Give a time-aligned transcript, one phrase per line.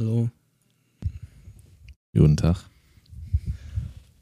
[0.00, 0.30] Hallo.
[2.14, 2.56] Guten Tag.
[3.44, 3.52] Du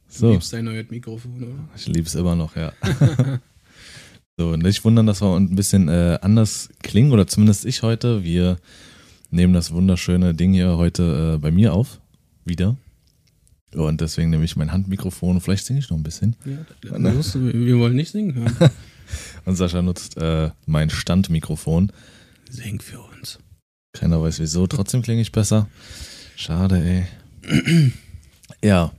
[0.09, 1.69] So, liebst dein neues Mikrofon, oder?
[1.77, 2.73] ich liebe es immer noch, ja.
[4.37, 8.25] so, nicht wundern, dass wir ein bisschen äh, anders klingen, oder zumindest ich heute.
[8.25, 8.57] Wir
[9.31, 12.01] nehmen das wunderschöne Ding hier heute äh, bei mir auf.
[12.45, 12.77] Wieder.
[13.73, 15.41] Und deswegen nehme ich mein Handmikrofon.
[15.41, 16.35] Vielleicht singe ich noch ein bisschen.
[16.45, 18.53] Ja, los, wir wollen nicht singen.
[19.45, 21.93] Und Sascha nutzt äh, mein Standmikrofon.
[22.51, 23.39] Sing für uns.
[23.93, 24.67] Keiner weiß wieso.
[24.67, 25.69] Trotzdem klinge ich besser.
[26.37, 27.07] Schade, ey.
[28.63, 28.93] ja.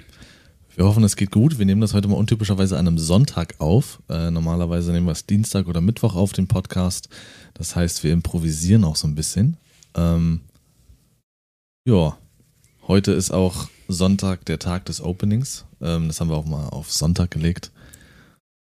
[0.76, 1.60] Wir hoffen, es geht gut.
[1.60, 4.02] Wir nehmen das heute mal untypischerweise an einem Sonntag auf.
[4.10, 7.10] Äh, normalerweise nehmen wir es Dienstag oder Mittwoch auf, den Podcast.
[7.54, 9.58] Das heißt, wir improvisieren auch so ein bisschen.
[9.96, 10.42] Ähm,
[11.86, 12.18] ja.
[12.88, 15.66] Heute ist auch Sonntag, der Tag des Openings.
[15.82, 17.72] Ähm, das haben wir auch mal auf Sonntag gelegt.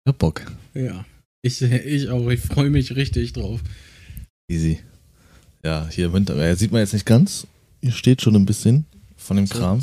[0.06, 0.44] Ich hab Bock.
[0.74, 1.06] Ja.
[1.42, 2.30] Ich, ich auch.
[2.30, 3.62] Ich freue mich richtig drauf.
[4.48, 4.80] Easy.
[5.66, 6.46] Ja, hier im Hintergrund.
[6.46, 7.48] Ja, sieht man jetzt nicht ganz.
[7.82, 8.86] Hier steht schon ein bisschen
[9.18, 9.82] von dem Kram.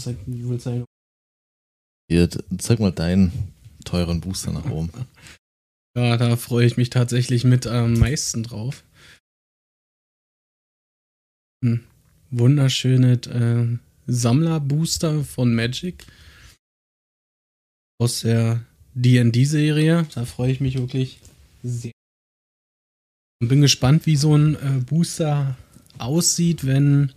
[2.08, 3.52] Hier, zeig mal deinen
[3.84, 4.90] teuren Booster nach oben.
[5.94, 8.82] Ja, da freue ich mich tatsächlich mit am meisten drauf.
[11.62, 11.84] Ein
[12.30, 16.06] wunderschönes äh, Sammlerbooster von Magic
[18.00, 20.06] aus der D&D-Serie.
[20.14, 21.20] Da freue ich mich wirklich
[21.62, 21.92] sehr.
[23.42, 25.58] Und bin gespannt, wie so ein äh, Booster
[26.02, 27.12] aussieht, wenn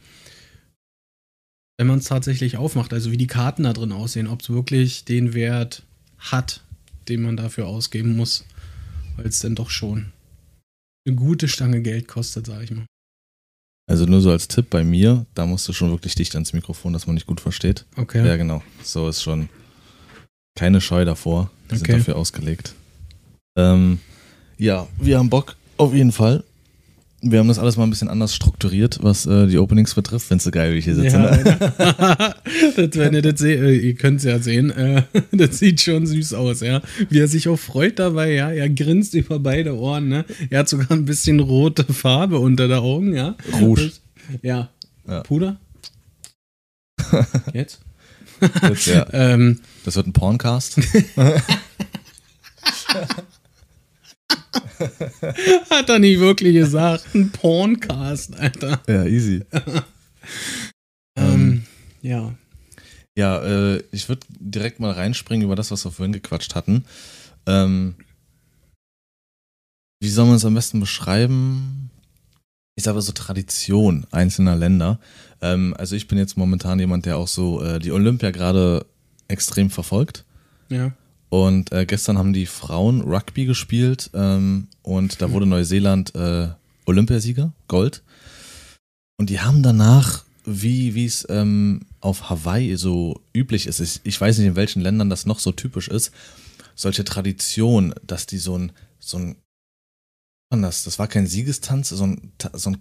[1.78, 5.04] wenn man es tatsächlich aufmacht, also wie die Karten da drin aussehen, ob es wirklich
[5.04, 5.84] den Wert
[6.18, 6.64] hat,
[7.10, 8.46] den man dafür ausgeben muss,
[9.18, 10.14] weil es dann doch schon
[11.06, 12.86] eine gute Stange Geld kostet, sag ich mal.
[13.88, 16.94] Also nur so als Tipp bei mir, da musst du schon wirklich dicht ans Mikrofon,
[16.94, 17.86] dass man nicht gut versteht.
[17.98, 18.26] Okay.
[18.26, 18.64] Ja, genau.
[18.82, 19.50] So ist schon
[20.58, 21.52] keine Scheu davor.
[21.70, 21.98] Die sind Okay.
[21.98, 22.74] dafür ausgelegt.
[23.58, 24.00] Ähm,
[24.58, 26.44] ja, wir haben Bock, auf jeden Fall.
[27.28, 30.28] Wir haben das alles mal ein bisschen anders strukturiert, was äh, die Openings betrifft.
[30.28, 31.18] Findest du geil, wie ich hier sitze?
[31.18, 32.36] Ja, ne?
[32.76, 35.02] das, wenn ihr das seht, äh, ihr könnt es ja sehen, äh,
[35.32, 36.84] das sieht schon süß aus, ja.
[37.10, 38.52] Wie er sich auch freut dabei, ja.
[38.52, 40.24] Er grinst über beide Ohren, ne.
[40.52, 43.36] Er hat sogar ein bisschen rote Farbe unter den Augen, ja.
[43.60, 43.92] Rouge.
[44.44, 44.70] Ja.
[45.08, 45.22] Ja.
[45.22, 45.60] Puder?
[47.54, 47.80] Jetzt?
[48.62, 49.08] Jetzt, ja.
[49.14, 50.80] Ähm, Das wird ein Porncast.
[55.70, 57.14] hat er nicht wirklich gesagt.
[57.14, 58.82] Ein Porncast, Alter.
[58.88, 59.44] ja, easy.
[61.18, 61.64] Ähm,
[62.02, 62.36] ja.
[63.18, 66.84] Ja, äh, ich würde direkt mal reinspringen über das, was wir vorhin gequatscht hatten.
[67.46, 67.96] Ähm,
[70.02, 71.90] wie soll man es am besten beschreiben?
[72.76, 75.00] Ich sage so Tradition einzelner Länder.
[75.42, 78.86] Ähm, also ich bin jetzt momentan jemand, der auch so äh, die Olympia gerade
[79.30, 80.26] extrem verfolgt.
[80.70, 80.92] Ja.
[81.44, 86.48] Und äh, gestern haben die Frauen Rugby gespielt ähm, und da wurde Neuseeland äh,
[86.86, 88.04] Olympiasieger, Gold.
[89.18, 94.38] Und die haben danach, wie es ähm, auf Hawaii so üblich ist, ich, ich weiß
[94.38, 96.12] nicht, in welchen Ländern das noch so typisch ist,
[96.74, 99.36] solche Tradition, dass die so ein, so ein,
[100.52, 102.80] das, das war kein Siegestanz, so ein, so ein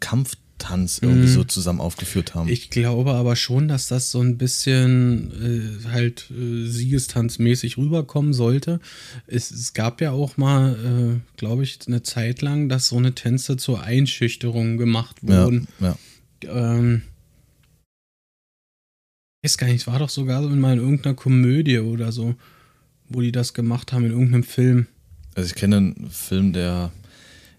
[0.58, 1.32] Kampftanz irgendwie Mhm.
[1.32, 2.48] so zusammen aufgeführt haben.
[2.48, 8.80] Ich glaube aber schon, dass das so ein bisschen äh, halt äh, siegestanzmäßig rüberkommen sollte.
[9.26, 13.14] Es, es gab ja auch mal, äh, glaube ich, eine Zeit lang, dass so eine
[13.14, 15.68] Tänze zur Einschüchterung gemacht ja, wurden.
[15.80, 15.96] ja.
[16.44, 17.02] Ähm,
[19.42, 22.12] ich weiß gar nicht, es war doch sogar so in mal in irgendeiner Komödie oder
[22.12, 22.34] so,
[23.08, 24.86] wo die das gemacht haben, in irgendeinem Film.
[25.34, 26.92] Also ich kenne einen Film, der,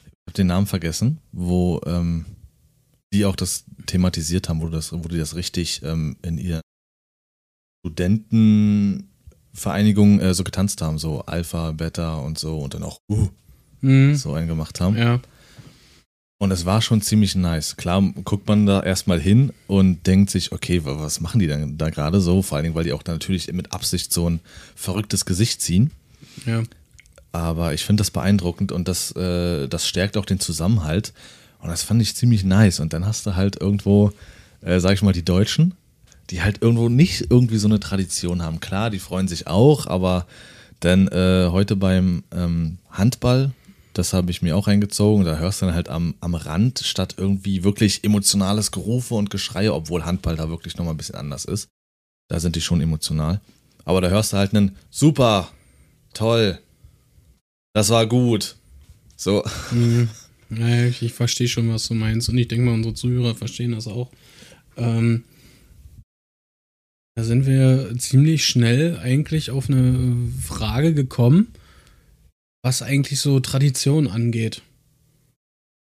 [0.06, 2.26] ich habe den Namen vergessen, wo ähm,
[3.16, 6.62] die auch das thematisiert haben, wo, das, wo die das richtig ähm, in ihr
[7.86, 13.30] Studentenvereinigung äh, so getanzt haben, so Alpha, Beta und so und dann auch uh,
[13.82, 14.16] Mhm.
[14.16, 14.98] so einen gemacht haben.
[14.98, 15.20] Ja.
[16.40, 17.78] Und es war schon ziemlich nice.
[17.78, 21.78] Klar guckt man da erstmal hin und denkt sich, okay, wa- was machen die denn
[21.78, 22.42] da gerade so?
[22.42, 24.40] Vor allen Dingen, weil die auch natürlich mit Absicht so ein
[24.76, 25.92] verrücktes Gesicht ziehen.
[26.46, 26.64] Ja.
[27.32, 31.14] Aber ich finde das beeindruckend und das, äh, das stärkt auch den Zusammenhalt.
[31.66, 32.80] Und das fand ich ziemlich nice.
[32.80, 34.12] Und dann hast du halt irgendwo,
[34.62, 35.74] äh, sag ich mal, die Deutschen,
[36.30, 38.60] die halt irgendwo nicht irgendwie so eine Tradition haben.
[38.60, 40.28] Klar, die freuen sich auch, aber
[40.80, 43.52] dann äh, heute beim ähm, Handball,
[43.94, 47.16] das habe ich mir auch reingezogen, da hörst du dann halt am, am Rand statt
[47.18, 51.70] irgendwie wirklich emotionales Gerufe und Geschreie, obwohl Handball da wirklich nochmal ein bisschen anders ist.
[52.28, 53.42] Da sind die schon emotional.
[53.86, 55.50] Aber da hörst du halt einen super,
[56.14, 56.60] toll,
[57.74, 58.56] das war gut.
[59.18, 60.10] So, Mhm.
[60.58, 62.30] Ja, ich, ich verstehe schon, was du meinst.
[62.30, 64.12] Und ich denke mal, unsere Zuhörer verstehen das auch.
[64.78, 65.24] Ähm,
[67.16, 71.54] da sind wir ziemlich schnell eigentlich auf eine Frage gekommen,
[72.64, 74.62] was eigentlich so Tradition angeht.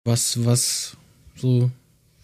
[0.05, 0.96] Was, was
[1.37, 1.70] so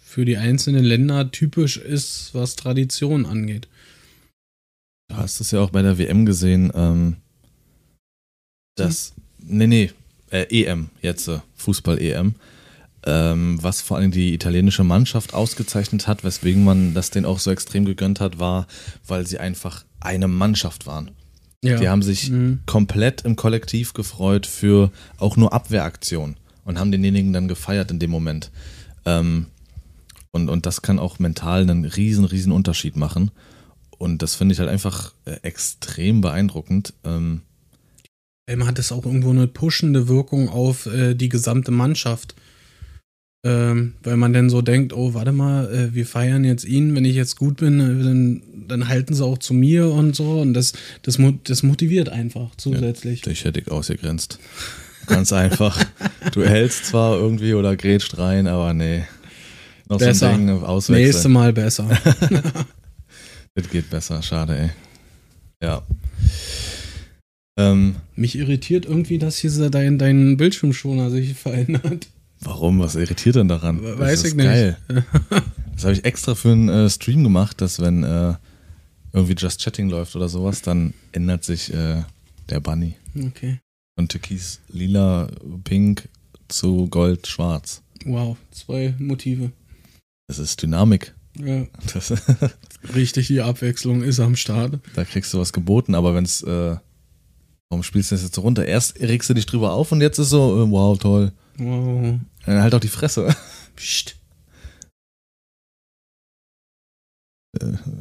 [0.00, 3.68] für die einzelnen Länder typisch ist, was Tradition angeht.
[5.08, 7.16] Du hast es ja auch bei der WM gesehen, ähm,
[8.76, 9.90] das, nee, nee,
[10.30, 12.34] äh, EM, jetzt äh, Fußball-EM,
[13.04, 17.50] ähm, was vor allem die italienische Mannschaft ausgezeichnet hat, weswegen man das denen auch so
[17.50, 18.66] extrem gegönnt hat, war,
[19.06, 21.12] weil sie einfach eine Mannschaft waren.
[21.62, 21.78] Ja.
[21.78, 22.60] Die haben sich Mhm.
[22.66, 28.10] komplett im Kollektiv gefreut für auch nur Abwehraktionen und haben denjenigen dann gefeiert in dem
[28.10, 28.50] Moment.
[29.04, 29.46] Ähm,
[30.32, 33.30] und, und das kann auch mental einen riesen, riesen Unterschied machen.
[33.98, 36.92] Und das finde ich halt einfach äh, extrem beeindruckend.
[37.04, 37.40] Ähm,
[38.48, 42.34] Ähm, hat es auch irgendwo eine pushende Wirkung auf äh, die gesamte Mannschaft.
[43.44, 47.04] Ähm, weil man dann so denkt, oh, warte mal, äh, wir feiern jetzt ihn, wenn
[47.04, 50.40] ich jetzt gut bin, äh, dann, dann halten sie auch zu mir und so.
[50.40, 50.72] Und das,
[51.02, 53.22] das, das motiviert einfach zusätzlich.
[53.22, 54.38] dich hätte ich ausgegrenzt.
[55.06, 55.84] Ganz einfach.
[56.32, 59.04] Du hältst zwar irgendwie oder grätscht rein, aber nee.
[59.88, 60.14] Noch Besser.
[60.14, 61.32] so ein Ding Nächste auswechseln.
[61.32, 61.88] Mal besser.
[63.54, 64.70] Das geht besser, schade, ey.
[65.62, 65.82] Ja.
[67.56, 72.08] Ähm, Mich irritiert irgendwie, dass hier so dein, dein Bildschirmschoner sich verändert.
[72.40, 72.78] warum?
[72.80, 73.80] Was irritiert denn daran?
[73.82, 74.46] Weiß ist ich nicht.
[74.46, 74.76] Geil.
[75.74, 78.32] Das habe ich extra für einen äh, Stream gemacht, dass wenn äh,
[79.12, 82.02] irgendwie Just Chatting läuft oder sowas, dann ändert sich äh,
[82.48, 82.94] der Bunny.
[83.14, 83.58] Okay.
[83.94, 85.28] Von Türkis lila,
[85.64, 86.08] pink
[86.48, 87.82] zu gold, schwarz.
[88.06, 89.52] Wow, zwei Motive.
[90.28, 91.14] Das ist Dynamik.
[91.38, 92.10] Ja, Das,
[92.94, 94.78] richtig, die Abwechslung ist am Start.
[94.94, 96.76] da kriegst du was geboten, aber wenn es, äh,
[97.68, 98.64] warum spielst du das jetzt so runter?
[98.66, 101.32] Erst regst du dich drüber auf und jetzt ist so, äh, wow, toll.
[101.58, 102.20] Wow.
[102.44, 103.34] Dann halt auch die Fresse.
[103.76, 104.16] Psst.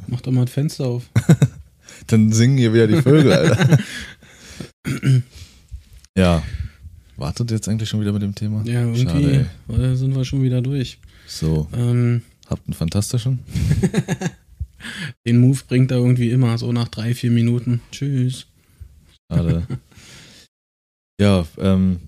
[0.07, 1.09] Mach doch mal ein Fenster auf.
[2.07, 3.77] Dann singen hier wieder die Vögel, Alter.
[6.17, 6.43] ja.
[7.15, 8.63] Wartet jetzt eigentlich schon wieder mit dem Thema?
[8.65, 10.99] Ja, irgendwie Schade, sind wir schon wieder durch.
[11.25, 13.39] So, Ähm, habt einen fantastischen.
[15.25, 17.79] den Move bringt er irgendwie immer, so nach drei, vier Minuten.
[17.91, 18.47] Tschüss.
[19.35, 19.67] Schade.
[21.21, 21.99] ja, ähm,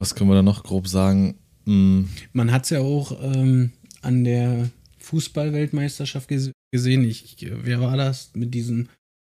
[0.00, 1.38] was können wir da noch grob sagen?
[1.66, 3.72] Hm, Man hat es ja auch ähm,
[4.02, 7.04] an der Fußball-Weltmeisterschaft ges gesehen.
[7.04, 8.88] Ich, wer war das mit diesem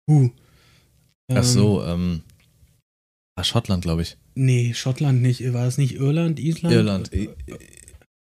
[0.09, 0.29] Huh?
[1.33, 2.21] ach so, ähm,
[3.43, 4.17] Schottland, glaube ich.
[4.35, 5.51] Nee, Schottland nicht.
[5.53, 6.75] War es nicht Irland, Island?
[6.75, 7.29] Irland, I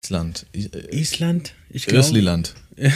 [0.03, 1.53] Island, äh, Island?
[1.69, 2.01] Ich glaube.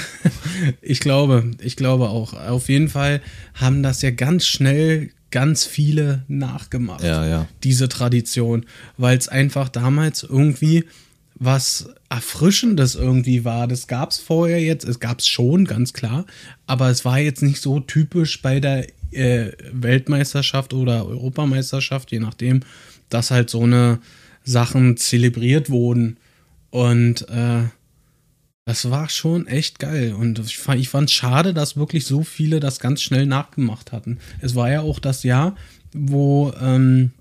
[0.82, 2.34] Ich glaube, ich glaube auch.
[2.34, 3.22] Auf jeden Fall
[3.54, 7.04] haben das ja ganz schnell ganz viele nachgemacht.
[7.04, 7.48] Ja, ja.
[7.64, 8.66] diese Tradition,
[8.98, 10.86] weil es einfach damals irgendwie
[11.36, 13.68] was Erfrischendes irgendwie war.
[13.68, 16.26] Das gab es vorher jetzt, es gab es schon, ganz klar,
[16.66, 22.62] aber es war jetzt nicht so typisch bei der äh, Weltmeisterschaft oder Europameisterschaft, je nachdem,
[23.10, 24.00] dass halt so eine
[24.44, 26.18] Sachen zelebriert wurden.
[26.70, 27.64] Und äh,
[28.66, 30.14] das war schon echt geil.
[30.14, 34.20] Und ich fand ich fand's schade, dass wirklich so viele das ganz schnell nachgemacht hatten.
[34.42, 35.56] Es war ja auch das Jahr,
[35.94, 37.12] wo ähm,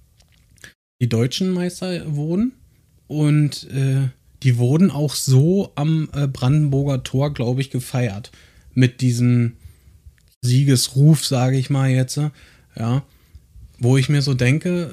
[1.00, 2.52] die Deutschen Meister wurden.
[3.06, 4.08] Und äh,
[4.42, 8.32] die wurden auch so am äh, Brandenburger Tor, glaube ich, gefeiert.
[8.74, 9.52] Mit diesem
[10.42, 12.20] Siegesruf, sage ich mal jetzt.
[12.76, 13.04] Ja.
[13.78, 14.92] Wo ich mir so denke,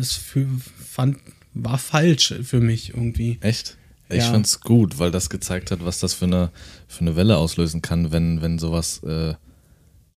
[0.00, 0.46] für,
[0.86, 1.18] fand,
[1.54, 3.38] war falsch für mich irgendwie.
[3.40, 3.78] Echt?
[4.14, 4.30] Ich Ja.
[4.30, 6.50] fand's gut, weil das gezeigt hat, was das für eine,
[6.88, 9.34] für eine Welle auslösen kann, wenn, wenn sowas äh,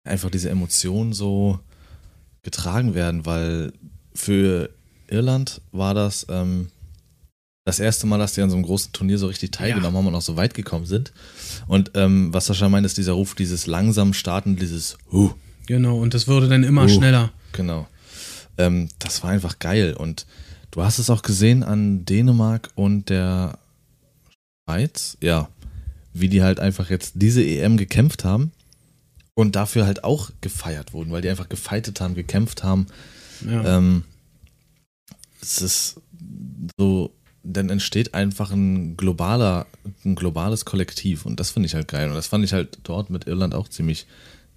[0.04, 1.60] einfach diese Emotionen so
[2.44, 3.74] getragen werden, weil
[4.14, 4.70] für
[5.08, 6.68] Irland war das ähm,
[7.66, 10.14] das erste Mal, dass die an so einem großen Turnier so richtig teilgenommen haben und
[10.16, 11.12] auch so weit gekommen sind.
[11.68, 15.32] Und ähm, was Sascha meint, ist dieser Ruf, dieses langsam starten, dieses Huh,
[15.66, 16.88] Genau, und das wurde dann immer Oh.
[16.88, 17.32] schneller.
[17.54, 17.88] Genau.
[18.60, 19.96] Ähm, das war einfach geil.
[19.98, 20.28] Und
[20.70, 23.58] du hast es auch gesehen an Dänemark und der
[24.66, 25.50] Schweiz, ja,
[26.14, 28.52] wie die halt einfach jetzt diese EM gekämpft haben
[29.36, 32.88] und dafür halt auch gefeiert wurden, weil die einfach gefeitet haben, gekämpft haben.
[33.46, 33.78] Ja.
[33.78, 34.04] Ähm,
[35.42, 36.02] es ist
[36.78, 39.68] so, dann entsteht einfach ein globaler,
[40.04, 42.10] ein globales Kollektiv und das finde ich halt geil.
[42.10, 44.08] Und das fand ich halt dort mit Irland auch ziemlich,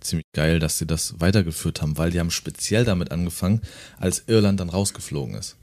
[0.00, 3.60] ziemlich geil, dass sie das weitergeführt haben, weil die haben speziell damit angefangen,
[3.98, 5.56] als Irland dann rausgeflogen ist,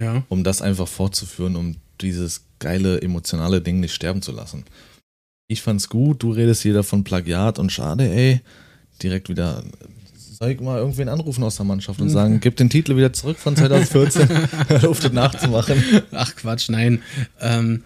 [0.00, 0.22] ja.
[0.28, 4.64] um das einfach fortzuführen, um dieses geile emotionale Ding nicht sterben zu lassen.
[5.48, 8.40] Ich fand's gut, du redest hier von Plagiat und schade, ey.
[9.02, 9.62] Direkt wieder,
[10.16, 13.38] soll ich mal irgendwen anrufen aus der Mannschaft und sagen, gib den Titel wieder zurück
[13.38, 14.28] von 2014,
[14.68, 15.82] hör auf, das nachzumachen.
[16.12, 17.00] Ach Quatsch, nein.
[17.40, 17.84] Ähm,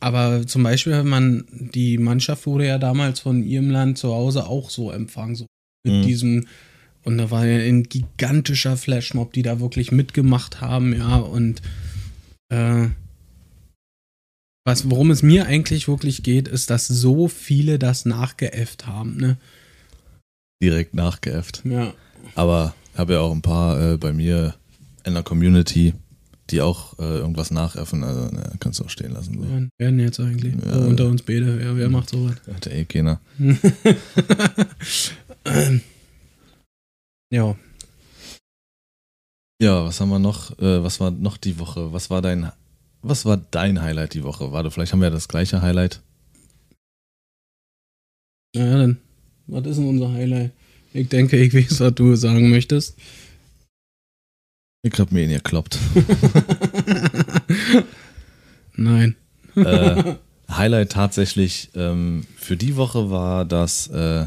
[0.00, 4.70] aber zum Beispiel, man, die Mannschaft wurde ja damals von ihrem Land zu Hause auch
[4.70, 5.46] so empfangen, so
[5.84, 6.02] mit Mhm.
[6.06, 6.46] diesem,
[7.04, 11.62] und da war ja ein gigantischer Flashmob, die da wirklich mitgemacht haben, ja, und
[12.52, 12.88] äh,
[14.68, 19.38] was, worum es mir eigentlich wirklich geht, ist, dass so viele das nachgeäfft haben, ne?
[20.62, 21.62] Direkt nachgeäfft.
[21.64, 21.94] Ja.
[22.34, 24.54] Aber habe ja auch ein paar äh, bei mir
[25.04, 25.94] in der Community,
[26.50, 28.04] die auch äh, irgendwas nachäffen.
[28.04, 29.38] Also, ne, kannst du auch stehen lassen.
[29.38, 29.46] So.
[29.48, 30.54] Wer wer denn jetzt eigentlich?
[30.54, 30.76] Ja.
[30.76, 32.36] Oh, unter uns beide, wer, wer macht sowas?
[32.52, 33.20] Hat ja eh keiner.
[37.32, 37.56] ja,
[39.60, 40.58] Ja, was haben wir noch?
[40.58, 41.92] Äh, was war noch die Woche?
[41.92, 42.52] Was war dein,
[43.02, 44.52] was war dein Highlight die Woche?
[44.52, 46.00] Warte, vielleicht haben wir ja das gleiche Highlight.
[48.54, 48.98] naja, dann,
[49.46, 50.52] was ist denn unser Highlight?
[50.92, 52.96] Ich denke, ich weiß, was du sagen möchtest.
[54.82, 55.78] Ich hab mir ihn gekloppt.
[58.76, 59.16] Nein.
[59.56, 60.14] äh,
[60.50, 64.26] Highlight tatsächlich ähm, für die Woche war, dass äh,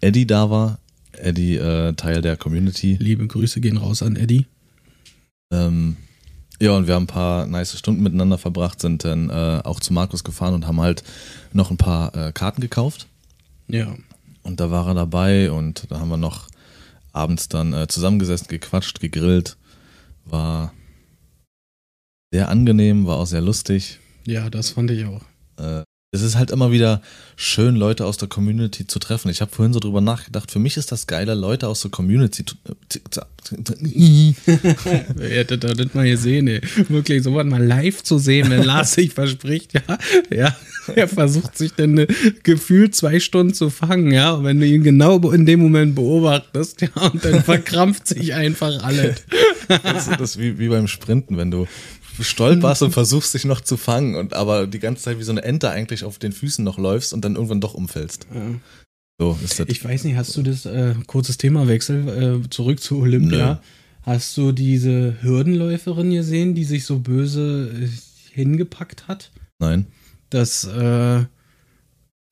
[0.00, 0.78] Eddie da war.
[1.12, 2.96] Eddie, äh, Teil der Community.
[2.98, 4.46] Liebe Grüße gehen raus an Eddie.
[5.52, 5.96] Ähm,
[6.60, 9.92] ja, und wir haben ein paar nice Stunden miteinander verbracht, sind dann äh, auch zu
[9.92, 11.02] Markus gefahren und haben halt
[11.52, 13.06] noch ein paar äh, Karten gekauft.
[13.68, 13.94] Ja.
[14.42, 16.48] Und da war er dabei und da haben wir noch
[17.12, 19.56] abends dann äh, zusammengesessen, gequatscht, gegrillt.
[20.24, 20.72] War
[22.32, 23.98] sehr angenehm, war auch sehr lustig.
[24.24, 25.22] Ja, das fand ich auch.
[26.16, 27.02] Es ist halt immer wieder
[27.36, 29.28] schön, Leute aus der Community zu treffen.
[29.28, 32.44] Ich habe vorhin so drüber nachgedacht, für mich ist das geiler, Leute aus der Community
[32.44, 32.56] zu.
[35.20, 36.62] Hättet das nicht mal gesehen, ey.
[36.88, 39.82] Wirklich, sowas mal live zu sehen, wenn Lars sich verspricht, ja.
[40.34, 40.56] Ja,
[40.94, 42.06] er versucht sich dann äh,
[42.42, 44.32] gefühlt zwei Stunden zu fangen, ja.
[44.32, 48.82] Und wenn du ihn genau in dem Moment beobachtest, ja, und dann verkrampft sich einfach
[48.82, 49.22] alles.
[49.68, 51.66] Das ist das wie, wie beim Sprinten, wenn du
[52.20, 55.42] stolperst und versuchst dich noch zu fangen und aber die ganze Zeit wie so eine
[55.42, 58.26] Ente eigentlich auf den Füßen noch läufst und dann irgendwann doch umfällst.
[58.34, 58.40] Ja.
[59.18, 59.68] So ist das.
[59.68, 63.54] Ich weiß nicht, hast du das, äh, kurzes Themawechsel, äh, zurück zu Olympia.
[63.54, 63.58] Nö.
[64.02, 67.88] Hast du diese Hürdenläuferin gesehen, die sich so böse äh,
[68.32, 69.30] hingepackt hat?
[69.58, 69.86] Nein.
[70.30, 71.24] Das, äh,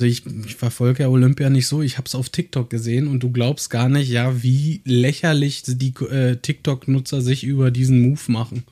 [0.00, 3.20] also ich, ich verfolge ja Olympia nicht so, ich habe es auf TikTok gesehen und
[3.20, 8.64] du glaubst gar nicht, ja, wie lächerlich die äh, TikTok-Nutzer sich über diesen Move machen.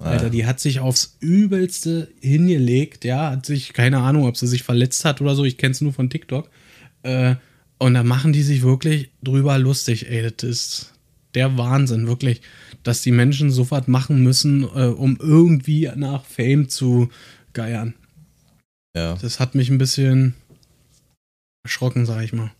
[0.00, 4.62] Alter, die hat sich aufs Übelste hingelegt, ja, hat sich, keine Ahnung, ob sie sich
[4.62, 6.48] verletzt hat oder so, ich kenne es nur von TikTok.
[7.02, 7.36] Äh,
[7.78, 10.92] und da machen die sich wirklich drüber lustig, ey, das ist
[11.34, 12.42] der Wahnsinn, wirklich,
[12.82, 17.10] dass die Menschen so was machen müssen, äh, um irgendwie nach Fame zu
[17.52, 17.94] geiern.
[18.96, 19.16] Ja.
[19.16, 20.34] Das hat mich ein bisschen
[21.64, 22.52] erschrocken, sag ich mal.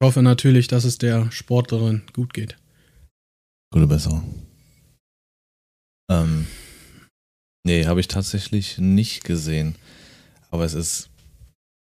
[0.00, 2.56] Ich hoffe natürlich, dass es der Sportlerin gut geht.
[3.72, 4.46] Gute Besserung.
[6.10, 6.46] Ähm,
[7.66, 9.74] nee, habe ich tatsächlich nicht gesehen.
[10.50, 11.10] Aber es ist.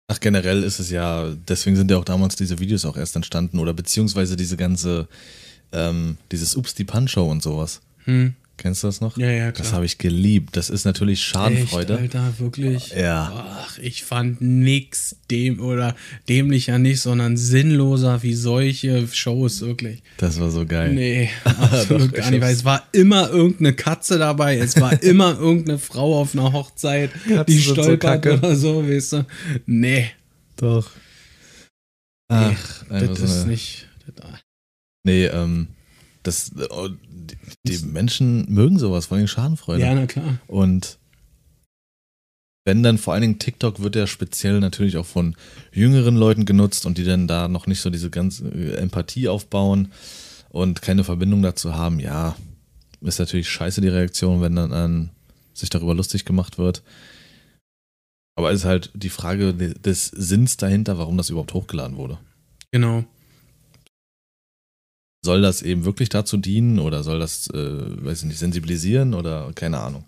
[0.07, 3.59] Ach, generell ist es ja, deswegen sind ja auch damals diese Videos auch erst entstanden
[3.59, 5.09] oder beziehungsweise diese ganze,
[5.73, 7.81] ähm, dieses Ups die Punch-Show und sowas.
[8.05, 8.35] Hm.
[8.57, 9.17] Kennst du das noch?
[9.19, 9.73] Ja, ja, Das klar.
[9.75, 10.57] habe ich geliebt.
[10.57, 11.95] Das ist natürlich Schadenfreude.
[11.95, 12.91] Echt, Alter, wirklich.
[12.91, 13.63] Ja.
[13.67, 15.97] Ach, ich fand nix dem oder
[16.29, 20.03] dämlicher nicht, sondern sinnloser wie solche Shows, wirklich.
[20.19, 20.95] Das war so geil.
[20.95, 25.39] Nee, absolut Doch, gar nicht, weil es war immer irgendeine Katze dabei, es war immer
[25.39, 28.39] irgendeine Frau auf einer Hochzeit, die Katzen so stolpert kacke.
[28.39, 29.27] oder so, weißt du.
[29.67, 30.11] Nee,
[30.57, 30.91] Doch.
[32.29, 33.89] Ach, einfach das so ist nicht.
[34.07, 34.27] Das,
[35.07, 35.69] Nee, ähm,
[36.23, 36.89] das, oh,
[37.25, 39.83] die, die Menschen mögen sowas, vor allem Schadenfreude.
[39.83, 40.39] ja, na klar.
[40.47, 40.99] Und
[42.67, 45.37] wenn dann vor allen Dingen TikTok wird ja speziell natürlich auch von
[45.73, 49.93] jüngeren Leuten genutzt und die dann da noch nicht so diese ganze äh, Empathie aufbauen
[50.49, 52.37] und keine Verbindung dazu haben, ja,
[53.03, 55.11] ist natürlich scheiße die Reaktion, wenn dann an
[55.53, 56.83] sich darüber lustig gemacht wird.
[58.37, 62.19] Aber es ist halt die Frage de- des Sinns dahinter, warum das überhaupt hochgeladen wurde.
[62.73, 63.05] Genau.
[65.25, 69.51] Soll das eben wirklich dazu dienen oder soll das, äh, weiß ich nicht, sensibilisieren oder
[69.55, 70.05] keine Ahnung.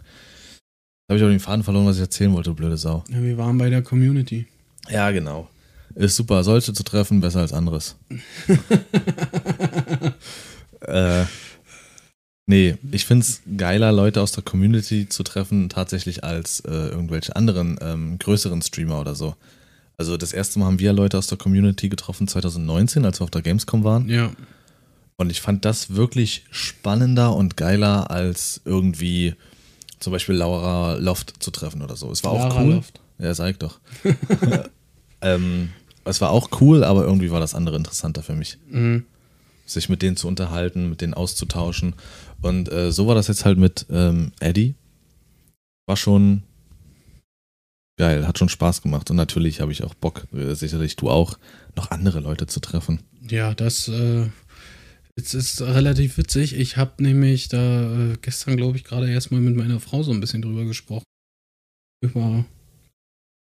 [1.09, 3.03] Da habe ich auch den Faden verloren, was ich erzählen wollte, blöde Sau.
[3.09, 4.47] Ja, wir waren bei der Community.
[4.91, 5.49] Ja, genau.
[5.95, 7.97] Ist super, solche zu treffen, besser als anderes.
[10.81, 11.25] äh,
[12.45, 17.35] nee, ich finde es geiler, Leute aus der Community zu treffen, tatsächlich als äh, irgendwelche
[17.37, 19.35] anderen ähm, größeren Streamer oder so.
[19.97, 23.31] Also das erste Mal haben wir Leute aus der Community getroffen 2019, als wir auf
[23.31, 24.11] der Gamescom waren.
[24.11, 24.31] Ja,
[25.17, 29.35] Und ich fand das wirklich spannender und geiler, als irgendwie
[29.99, 32.11] zum Beispiel Laura Loft zu treffen oder so.
[32.11, 32.75] Es war auch Lara cool.
[32.75, 33.01] Loft.
[33.19, 33.81] Ja, sag doch.
[35.23, 35.71] ähm,
[36.05, 38.59] es war auch cool, aber irgendwie war das andere interessanter für mich.
[38.69, 39.05] mhm.
[39.65, 41.95] Sich mit denen zu unterhalten, mit denen auszutauschen.
[42.41, 44.77] Und äh, so war das jetzt halt mit ähm, Eddie.
[45.87, 46.45] War schon
[47.97, 49.11] geil, hat schon Spaß gemacht.
[49.11, 51.39] Und natürlich habe ich auch Bock, äh, sicherlich du auch,
[51.75, 53.01] noch andere Leute zu treffen.
[53.29, 54.29] ja das äh,
[55.19, 56.55] es ist relativ witzig.
[56.55, 60.21] Ich habe nämlich da äh, gestern, glaube ich, gerade erstmal mit meiner Frau so ein
[60.21, 61.05] bisschen drüber gesprochen.
[62.03, 62.45] Über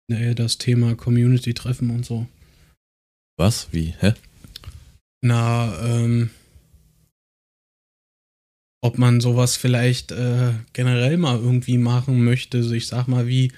[0.09, 2.27] Nee, das Thema Community-Treffen und so.
[3.39, 3.71] Was?
[3.71, 3.95] Wie?
[3.99, 4.13] Hä?
[5.23, 6.29] Na, ähm,
[8.83, 12.57] ob man sowas vielleicht äh, generell mal irgendwie machen möchte.
[12.57, 13.53] Also ich sag mal wie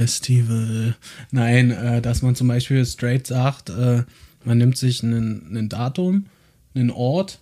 [0.00, 0.96] Festival.
[1.30, 4.04] Nein, äh, dass man zum Beispiel straight sagt, äh,
[4.44, 6.26] man nimmt sich ein Datum,
[6.74, 7.38] einen Ort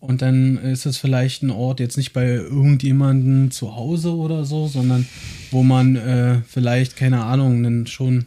[0.00, 4.68] und dann ist es vielleicht ein Ort jetzt nicht bei irgendjemandem zu Hause oder so,
[4.68, 5.06] sondern
[5.50, 8.26] wo man äh, vielleicht, keine Ahnung, einen schon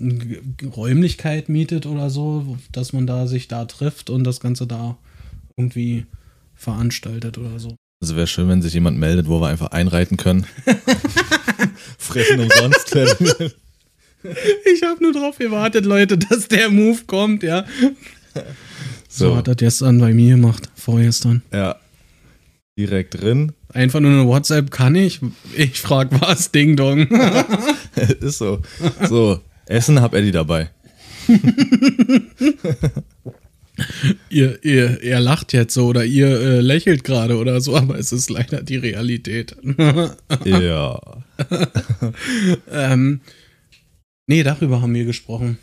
[0.00, 4.96] eine Räumlichkeit mietet oder so, dass man da sich da trifft und das Ganze da
[5.56, 6.06] irgendwie
[6.54, 7.76] veranstaltet oder so.
[8.02, 10.46] Also wäre schön, wenn sich jemand meldet, wo wir einfach einreiten können.
[11.98, 12.96] Fressen umsonst.
[14.74, 17.64] ich habe nur drauf gewartet, Leute, dass der Move kommt, ja.
[19.08, 21.42] So, so hat er gestern bei mir gemacht, vorgestern.
[21.52, 21.76] Ja.
[22.78, 23.52] Direkt drin.
[23.72, 25.20] Einfach nur eine WhatsApp kann ich.
[25.56, 27.06] Ich frag was, Ding Dong.
[28.20, 28.60] Ist so.
[29.08, 30.70] So, Essen hab Eddie dabei.
[34.30, 38.12] ihr, ihr, ihr lacht jetzt so oder ihr äh, lächelt gerade oder so, aber es
[38.12, 39.56] ist leider die Realität.
[40.44, 41.00] ja.
[42.72, 43.20] ähm,
[44.30, 45.58] nee, darüber haben wir gesprochen.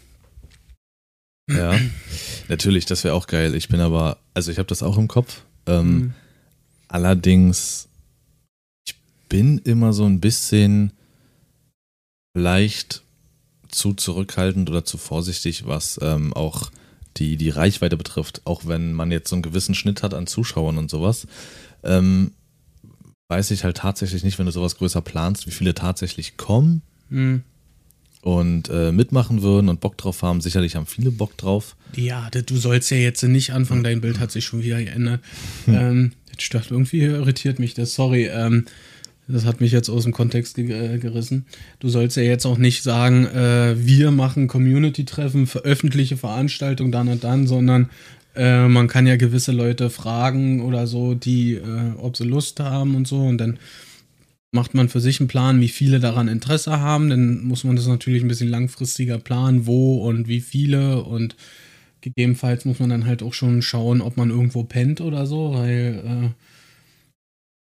[1.50, 1.80] Ja,
[2.50, 3.56] natürlich, das wäre auch geil.
[3.56, 5.44] Ich bin aber, also ich habe das auch im Kopf.
[5.66, 6.14] Ähm, mhm.
[6.90, 7.88] Allerdings,
[8.86, 8.96] ich
[9.30, 10.92] bin immer so ein bisschen
[12.38, 13.04] leicht
[13.70, 16.70] zu zurückhaltend oder zu vorsichtig, was ähm, auch
[17.16, 20.78] die, die Reichweite betrifft, auch wenn man jetzt so einen gewissen Schnitt hat an Zuschauern
[20.78, 21.26] und sowas,
[21.84, 22.32] ähm,
[23.30, 27.44] weiß ich halt tatsächlich nicht, wenn du sowas größer planst, wie viele tatsächlich kommen mhm.
[28.22, 30.42] Und äh, mitmachen würden und Bock drauf haben.
[30.42, 31.76] Sicherlich haben viele Bock drauf.
[31.96, 35.22] Ja, du sollst ja jetzt nicht anfangen, dein Bild hat sich schon wieder geändert.
[35.66, 35.74] Hm.
[35.76, 38.26] Ähm, das stört irgendwie, irritiert mich das, sorry.
[38.26, 38.66] Ähm,
[39.28, 41.46] das hat mich jetzt aus dem Kontext ge äh, gerissen.
[41.80, 47.24] Du sollst ja jetzt auch nicht sagen, äh, wir machen Community-Treffen, öffentliche Veranstaltung dann und
[47.24, 47.90] dann, sondern
[48.36, 52.96] äh, man kann ja gewisse Leute fragen oder so, die, äh, ob sie Lust haben
[52.96, 53.20] und so.
[53.20, 53.60] Und dann
[54.51, 57.10] macht man für sich einen Plan, wie viele daran Interesse haben.
[57.10, 61.36] Dann muss man das natürlich ein bisschen langfristiger planen, wo und wie viele und
[62.01, 66.03] gegebenenfalls muss man dann halt auch schon schauen, ob man irgendwo pennt oder so, weil
[66.05, 66.29] äh,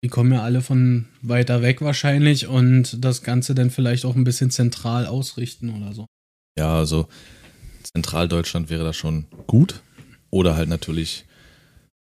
[0.05, 4.25] die kommen ja alle von weiter weg wahrscheinlich und das Ganze dann vielleicht auch ein
[4.25, 6.07] bisschen zentral ausrichten oder so.
[6.59, 7.09] Ja, also
[7.85, 9.83] Zentraldeutschland wäre da schon gut.
[10.31, 11.25] Oder halt natürlich,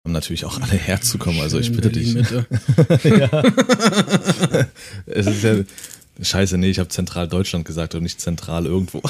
[0.04, 1.40] um natürlich auch alle herzukommen.
[1.40, 2.14] Also ich bitte dich.
[3.04, 3.42] ja.
[5.06, 5.56] es ist ja.
[6.20, 9.02] Scheiße, nee, ich habe Zentraldeutschland gesagt und nicht zentral irgendwo.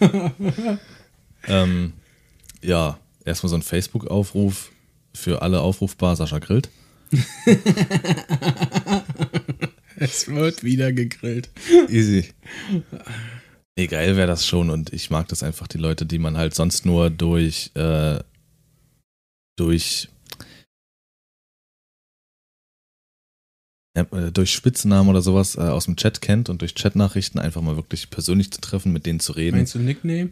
[1.46, 1.92] ähm,
[2.60, 4.72] ja, erstmal so ein Facebook-Aufruf
[5.14, 6.68] für alle aufrufbar, Sascha grillt.
[9.96, 11.50] es wird wieder gegrillt.
[11.88, 12.26] Easy.
[13.76, 16.54] Nee, geil wäre das schon und ich mag das einfach, die Leute, die man halt
[16.54, 18.18] sonst nur durch, äh,
[19.56, 20.08] durch,
[23.94, 28.10] durch Spitznamen oder sowas äh, aus dem Chat kennt und durch Chatnachrichten einfach mal wirklich
[28.10, 29.56] persönlich zu treffen, mit denen zu reden.
[29.56, 30.30] Meinst du Nickname?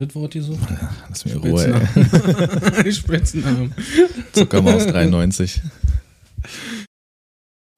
[0.00, 0.58] Das Wort hier so?
[1.08, 1.84] Lass mir Ruhe,
[2.82, 2.92] ey.
[2.92, 3.74] Spitznamen.
[4.32, 5.62] Zuckermaus 93.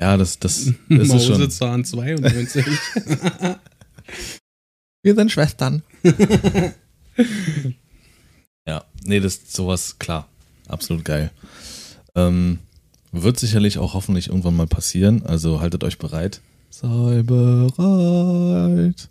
[0.00, 1.38] Ja, das, das, das ist schon.
[1.38, 2.66] Mausezahn 92.
[5.04, 5.84] Wir sind Schwestern.
[8.66, 10.26] ja, nee, das ist sowas, klar.
[10.66, 11.30] Absolut geil.
[12.16, 12.58] Ähm,
[13.12, 15.22] wird sicherlich auch hoffentlich irgendwann mal passieren.
[15.24, 16.40] Also haltet euch bereit.
[16.70, 19.08] Sei bereit.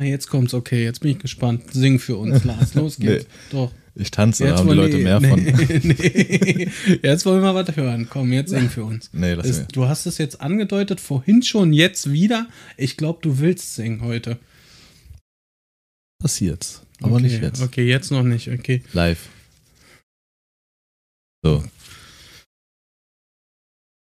[0.00, 1.72] Jetzt kommt's, okay, jetzt bin ich gespannt.
[1.72, 2.74] Sing für uns, Lars.
[2.74, 3.24] Los geht's.
[3.24, 3.58] Nee.
[3.58, 3.72] Doch.
[3.94, 5.40] Ich tanze, da haben die Leute nee, mehr nee, von.
[5.82, 6.68] Nee.
[7.02, 8.06] Jetzt wollen wir was hören.
[8.08, 9.10] Komm, jetzt sing für uns.
[9.12, 12.46] Nee, lass es, Du hast es jetzt angedeutet, vorhin schon, jetzt wieder.
[12.76, 14.38] Ich glaube, du willst singen heute.
[16.20, 16.82] Passiert's.
[17.02, 17.60] Aber okay, nicht jetzt.
[17.60, 18.82] Okay, jetzt noch nicht, okay.
[18.92, 19.28] Live.
[21.42, 21.64] So.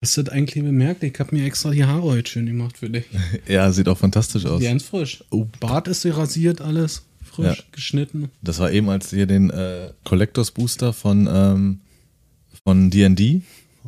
[0.03, 1.01] Hast du das eigentlich bemerkt?
[1.01, 3.05] Ich habe mir extra die Haare heute schön gemacht für dich.
[3.47, 4.61] ja, sieht auch fantastisch aus.
[4.61, 5.23] Ganz frisch.
[5.31, 5.47] Oh.
[5.59, 7.63] Bart ist rasiert, alles frisch ja.
[7.71, 8.29] geschnitten.
[8.43, 11.79] Das war eben, als du hier den äh, Collectors Booster von ähm,
[12.63, 13.41] von D&D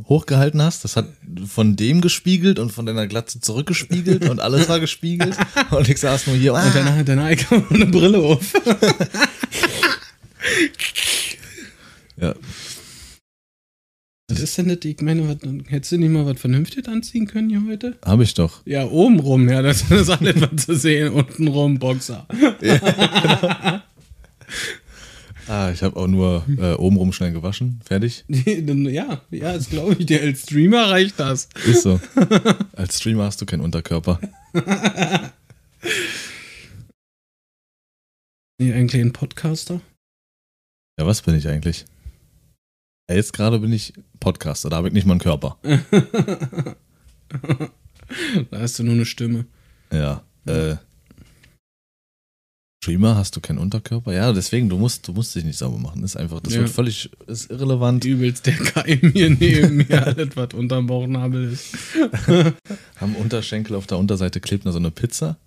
[0.08, 0.84] hochgehalten hast.
[0.84, 1.10] Das hat
[1.46, 5.38] von dem gespiegelt und von deiner Glatze zurückgespiegelt und alles war gespiegelt.
[5.72, 6.56] und ich saß nur hier.
[6.56, 6.66] Ah.
[6.66, 8.54] Und hat deine kam eine Brille auf.
[12.18, 12.34] ja.
[14.56, 14.78] Denn das?
[14.84, 17.98] Ich meine, was, hättest du nicht mal was Vernünftiges anziehen können hier heute?
[18.06, 18.66] Habe ich doch.
[18.66, 21.14] Ja, oben rum, ja, das ist alles was zu sehen.
[21.14, 22.28] Unten rum, Boxer.
[22.62, 23.84] Ja.
[25.48, 27.80] Ah, ich habe auch nur äh, obenrum schnell gewaschen.
[27.84, 28.24] Fertig?
[28.30, 30.22] ja, ja, das glaube ich dir.
[30.22, 31.50] Als Streamer reicht das.
[31.66, 32.00] Ist so.
[32.74, 34.20] Als Streamer hast du keinen Unterkörper.
[38.60, 39.82] Nee, eigentlich ein Podcaster?
[41.00, 41.86] Ja, was bin ich eigentlich?
[43.10, 45.58] Jetzt gerade bin ich Podcaster, da habe ich nicht mal einen Körper.
[45.64, 45.80] da
[48.60, 49.46] hast du nur eine Stimme.
[49.92, 50.24] Ja.
[50.46, 50.76] Äh,
[52.84, 54.14] Streamer hast du keinen Unterkörper?
[54.14, 56.04] Ja, deswegen, du musst, du musst dich nicht sauber machen.
[56.04, 56.62] Ist einfach, das Ja.
[56.62, 58.06] wird völlig, ist irrelevant.
[58.06, 61.76] Übelst der Keim hier neben mir, alles, was unterm Bauchnabel ist.
[63.00, 65.38] Am Unterschenkel auf der Unterseite klebt noch so eine Pizza.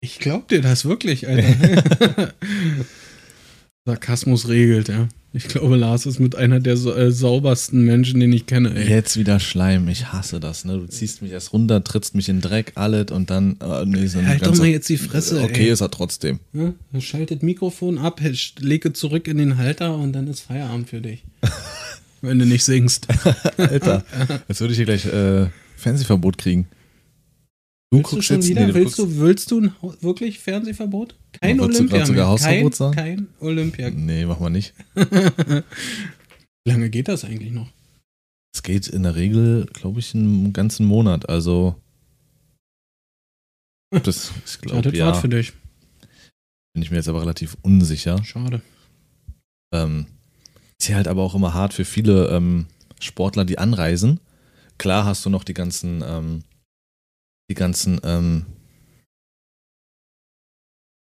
[0.00, 2.32] Ich glaub dir das wirklich, Alter.
[3.86, 5.08] Sarkasmus regelt, ja.
[5.34, 8.88] Ich glaube, Lars ist mit einer der äh, saubersten Menschen, den ich kenne, ey.
[8.88, 10.78] Jetzt wieder Schleim, ich hasse das, ne?
[10.78, 14.24] Du ziehst mich erst runter, trittst mich in Dreck, alles und dann, äh, nee, so
[14.24, 15.70] Halt doch mal jetzt die Fresse, Okay, ey.
[15.70, 16.38] ist er trotzdem.
[16.54, 18.22] Ja, schaltet Mikrofon ab,
[18.58, 21.22] lege zurück in den Halter und dann ist Feierabend für dich.
[22.22, 23.06] Wenn du nicht singst.
[23.58, 24.02] Alter,
[24.48, 26.68] jetzt würde ich hier gleich äh, Fernsehverbot kriegen.
[27.94, 28.60] Du Willst du schon jetzt, wieder?
[28.62, 31.14] nee, du willst, du, willst du wirklich Fernsehverbot?
[31.40, 32.28] Kein Wolltest du Olympia sogar.
[32.28, 32.94] Hausverbot kein, sagen?
[32.96, 33.90] kein Olympia.
[33.90, 34.74] Nee, mach mal nicht.
[34.94, 35.62] Wie
[36.68, 37.70] lange geht das eigentlich noch?
[38.52, 41.28] Es geht in der Regel, glaube ich, einen ganzen Monat.
[41.28, 41.76] Also,
[43.90, 45.52] das, ich Schade glaube, Fahrt ja, für dich.
[46.72, 48.24] bin ich mir jetzt aber relativ unsicher.
[48.24, 48.60] Schade.
[49.72, 50.06] Ähm,
[50.80, 52.66] ist ja halt aber auch immer hart für viele ähm,
[53.00, 54.18] Sportler, die anreisen.
[54.78, 56.42] Klar hast du noch die ganzen, ähm,
[57.50, 58.46] die ganzen, ähm,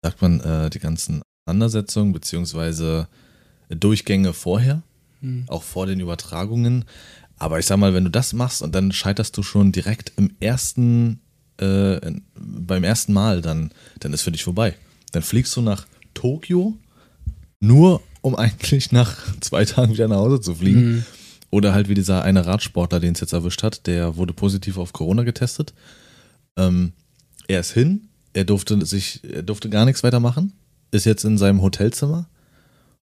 [0.04, 3.08] sagt man, äh, die ganzen Auseinandersetzungen beziehungsweise
[3.70, 4.84] Durchgänge vorher,
[5.22, 5.46] Hm.
[5.48, 6.86] auch vor den Übertragungen.
[7.38, 10.32] Aber ich sag mal, wenn du das machst und dann scheiterst du schon direkt im
[10.40, 11.20] ersten,
[11.58, 12.00] äh,
[12.36, 14.76] beim ersten Mal, dann, dann ist für dich vorbei.
[15.12, 16.78] Dann fliegst du nach Tokio,
[17.60, 20.80] nur um eigentlich nach zwei Tagen wieder nach Hause zu fliegen.
[20.80, 21.06] Hm.
[21.52, 24.94] Oder halt wie dieser eine Radsportler, den es jetzt erwischt hat, der wurde positiv auf
[24.94, 25.74] Corona getestet.
[26.58, 26.94] Ähm,
[27.48, 30.54] er ist hin, er durfte sich, er durfte gar nichts weiter machen,
[30.92, 32.28] ist jetzt in seinem Hotelzimmer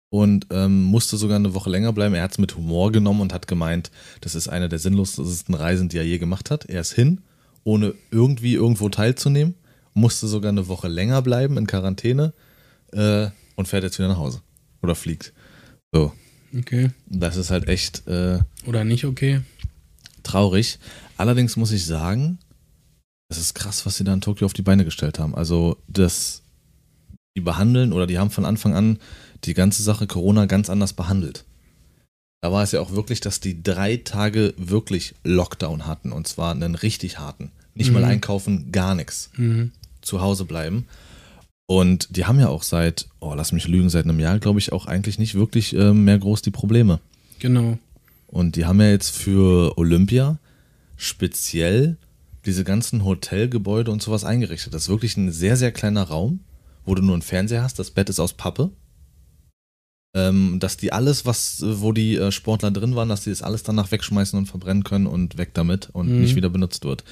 [0.10, 2.16] und ähm, musste sogar eine Woche länger bleiben.
[2.16, 5.90] Er hat es mit Humor genommen und hat gemeint, das ist eine der sinnlosesten Reisen,
[5.90, 6.66] die er je gemacht hat.
[6.66, 7.22] Er ist hin,
[7.64, 9.56] ohne irgendwie irgendwo teilzunehmen,
[9.94, 12.34] musste sogar eine Woche länger bleiben in Quarantäne
[12.94, 14.42] äh, und fährt jetzt wieder nach Hause
[14.82, 15.34] oder fliegt.
[15.92, 16.14] So,
[16.58, 16.92] Okay.
[17.08, 19.42] das ist halt echt äh, Oder nicht okay?
[20.24, 20.80] traurig.
[21.18, 22.40] Allerdings muss ich sagen,
[23.30, 25.36] es ist krass, was sie da in Tokio auf die Beine gestellt haben.
[25.36, 26.44] Also das,
[27.36, 29.00] die behandeln oder die haben von Anfang an
[29.44, 31.44] die ganze Sache Corona ganz anders behandelt.
[32.42, 36.52] Da war es ja auch wirklich, dass die drei Tage wirklich Lockdown hatten und zwar
[36.52, 37.52] einen richtig harten.
[37.74, 38.10] Nicht mal Mhm.
[38.10, 39.30] einkaufen, gar nichts.
[39.38, 39.72] Mhm.
[40.02, 40.88] Zu Hause bleiben.
[41.68, 44.72] Und die haben ja auch seit, oh, lass mich lügen, seit einem Jahr, glaube ich,
[44.72, 47.02] auch eigentlich nicht wirklich äh, mehr groß die Probleme.
[47.40, 47.78] Genau.
[48.28, 50.38] Und die haben ja jetzt für Olympia
[50.96, 51.98] speziell
[52.48, 54.74] diese ganzen Hotelgebäude und sowas eingerichtet.
[54.74, 56.40] Das ist wirklich ein sehr, sehr kleiner Raum,
[56.86, 57.78] wo du nur einen Fernseher hast.
[57.78, 58.72] Das Bett ist aus Pappe.
[60.16, 63.62] Ähm, dass die alles, was, wo die äh, Sportler drin waren, dass die das alles
[63.64, 66.22] danach wegschmeißen und verbrennen können und weg damit und Mhm.
[66.22, 67.04] nicht wieder benutzt wird.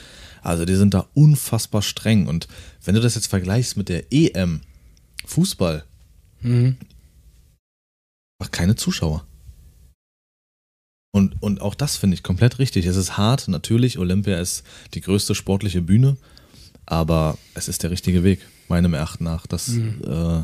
[0.41, 2.27] Also die sind da unfassbar streng.
[2.27, 2.47] Und
[2.83, 4.61] wenn du das jetzt vergleichst mit der EM,
[5.25, 5.83] Fußball,
[6.41, 6.77] Mhm.
[8.39, 9.27] einfach keine Zuschauer.
[11.15, 12.85] Und, und auch das finde ich komplett richtig.
[12.87, 13.97] Es ist hart, natürlich.
[13.99, 16.17] Olympia ist die größte sportliche Bühne,
[16.85, 20.01] aber es ist der richtige Weg, meinem Erachten nach, dass Mhm.
[20.05, 20.43] äh,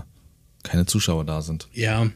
[0.64, 1.68] keine Zuschauer da sind.
[1.74, 2.10] Ja.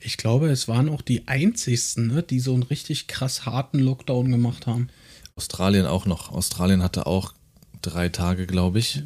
[0.00, 4.30] Ich glaube, es waren auch die einzigsten, ne, die so einen richtig krass harten Lockdown
[4.30, 4.88] gemacht haben.
[5.34, 6.32] Australien auch noch.
[6.32, 7.34] Australien hatte auch
[7.82, 9.02] drei Tage, glaube ich.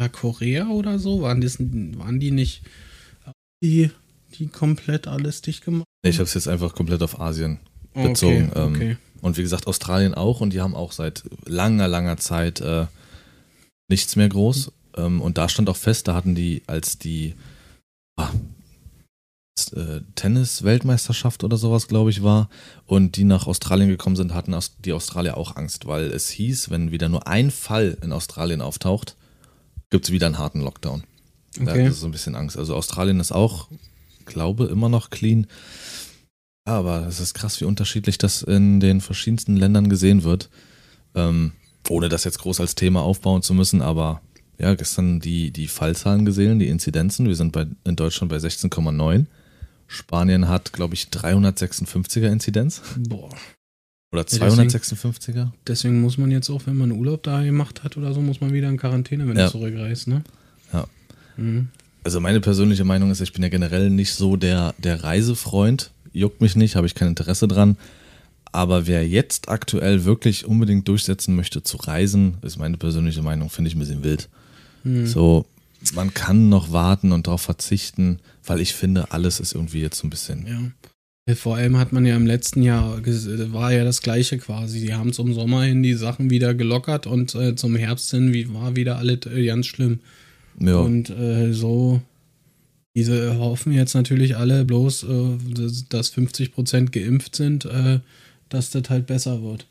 [0.00, 1.22] Ja, Korea oder so?
[1.22, 2.62] Waren, das, waren die nicht
[3.62, 3.90] die,
[4.34, 7.60] die komplett alles dicht gemacht Ich habe es jetzt einfach komplett auf Asien
[7.94, 8.50] bezogen.
[8.50, 8.96] Okay, ähm, okay.
[9.22, 12.86] Und wie gesagt, Australien auch und die haben auch seit langer, langer Zeit äh,
[13.88, 14.72] nichts mehr groß.
[14.96, 17.34] Ähm, und da stand auch fest, da hatten die, als die
[18.16, 18.30] ah,
[19.72, 22.48] äh, Tennis-Weltmeisterschaft oder sowas, glaube ich, war,
[22.86, 26.90] und die nach Australien gekommen sind, hatten die Australier auch Angst, weil es hieß, wenn
[26.90, 29.16] wieder nur ein Fall in Australien auftaucht,
[29.90, 31.04] gibt es wieder einen harten Lockdown.
[31.58, 31.88] Da okay.
[31.88, 32.58] ist so ein bisschen Angst.
[32.58, 33.68] Also Australien ist auch,
[34.26, 35.46] glaube immer noch clean.
[36.64, 40.50] Aber es ist krass, wie unterschiedlich das in den verschiedensten Ländern gesehen wird.
[41.14, 41.52] Ähm,
[41.88, 44.20] ohne das jetzt groß als Thema aufbauen zu müssen, aber
[44.58, 47.26] ja, gestern die, die Fallzahlen gesehen, die Inzidenzen.
[47.28, 49.26] Wir sind bei, in Deutschland bei 16,9.
[49.86, 52.82] Spanien hat, glaube ich, 356er Inzidenz.
[52.98, 53.28] Boah.
[54.12, 55.52] Oder Ja, deswegen- 256er.
[55.66, 58.52] Deswegen muss man jetzt auch, wenn man Urlaub da gemacht hat oder so, muss man
[58.52, 59.46] wieder in Quarantäne, wenn Ja.
[59.46, 60.22] du zurückreist, ne?
[61.36, 61.68] Mhm.
[62.06, 65.90] Also meine persönliche Meinung ist, ich bin ja generell nicht so der, der Reisefreund.
[66.12, 67.76] Juckt mich nicht, habe ich kein Interesse dran.
[68.52, 73.70] Aber wer jetzt aktuell wirklich unbedingt durchsetzen möchte zu reisen, ist meine persönliche Meinung, finde
[73.70, 74.28] ich ein bisschen wild.
[74.84, 75.04] Mhm.
[75.08, 75.46] So,
[75.96, 80.06] man kann noch warten und darauf verzichten, weil ich finde, alles ist irgendwie jetzt so
[80.06, 80.46] ein bisschen.
[81.26, 81.34] Ja.
[81.34, 84.78] Vor allem hat man ja im letzten Jahr, war ja das gleiche quasi.
[84.78, 88.54] Die haben zum Sommer hin die Sachen wieder gelockert und äh, zum Herbst hin wie,
[88.54, 89.98] war wieder alles äh, ganz schlimm.
[90.58, 92.00] Ja, Und äh, so,
[92.96, 98.00] diese hoffen jetzt natürlich alle bloß, äh, dass- dass 50% geimpft sind, äh,
[98.48, 99.66] dass das halt besser wird.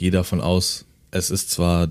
[0.00, 1.88] gehe davon aus, es ist zwar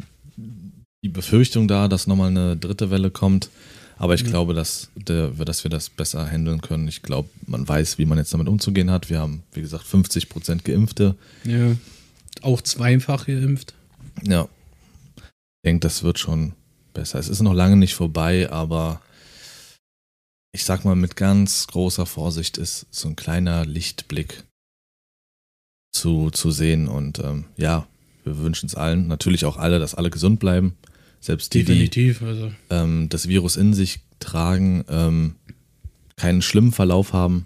[1.03, 3.49] die Befürchtung da, dass nochmal eine dritte Welle kommt,
[3.97, 4.29] aber ich Mhm.
[4.29, 6.87] glaube, dass, der, dass wir das besser handeln können.
[6.87, 9.09] Ich glaube, man weiß, wie man jetzt damit umzugehen hat.
[9.09, 11.15] Wir haben, wie gesagt, 50% Geimpfte.
[11.43, 11.75] Ja.
[12.41, 13.73] Auch zweifach geimpft.
[14.25, 14.47] Ja.
[15.17, 15.23] Ich
[15.65, 16.53] denke, das wird schon
[16.97, 17.19] besser.
[17.19, 19.01] Es ist noch lange nicht vorbei, aber
[20.51, 24.43] ich sag mal, mit ganz großer Vorsicht ist so ein kleiner Lichtblick
[25.93, 26.87] zu, zu sehen.
[26.87, 27.87] Und ähm, ja,
[28.23, 30.75] wir wünschen es allen, natürlich auch alle, dass alle gesund bleiben.
[31.19, 32.21] Selbst die, die Definitiv.
[32.21, 35.35] Also, ähm, das Virus in sich tragen, ähm,
[36.15, 37.45] keinen schlimmen Verlauf haben.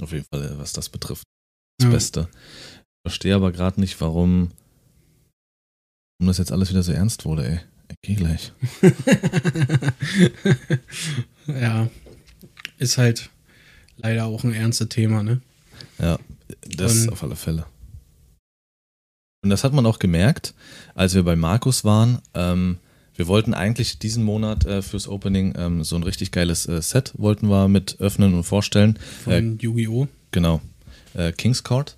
[0.00, 1.24] Auf jeden Fall, was das betrifft.
[1.78, 1.90] Das Ja.
[1.90, 2.28] Beste.
[2.32, 4.50] Ich verstehe aber gerade nicht, warum,
[6.18, 7.60] warum das jetzt alles wieder so ernst wurde, ey.
[7.90, 8.52] Ich geh gleich.
[11.46, 11.88] ja.
[12.78, 13.30] Ist halt
[13.96, 15.40] leider auch ein ernstes Thema, ne?
[15.98, 16.18] Ja,
[16.66, 17.66] das Und- auf alle Fälle.
[19.44, 20.52] Und das hat man auch gemerkt,
[20.94, 22.18] als wir bei Markus waren.
[22.34, 22.78] Ähm,
[23.14, 27.12] wir wollten eigentlich diesen Monat äh, fürs Opening ähm, so ein richtig geiles äh, Set
[27.16, 28.98] wollten wir mit öffnen und vorstellen.
[29.24, 30.08] Von Äh, Yu-Gi-Oh!
[30.32, 30.60] Genau.
[31.14, 31.96] Äh, King's Court.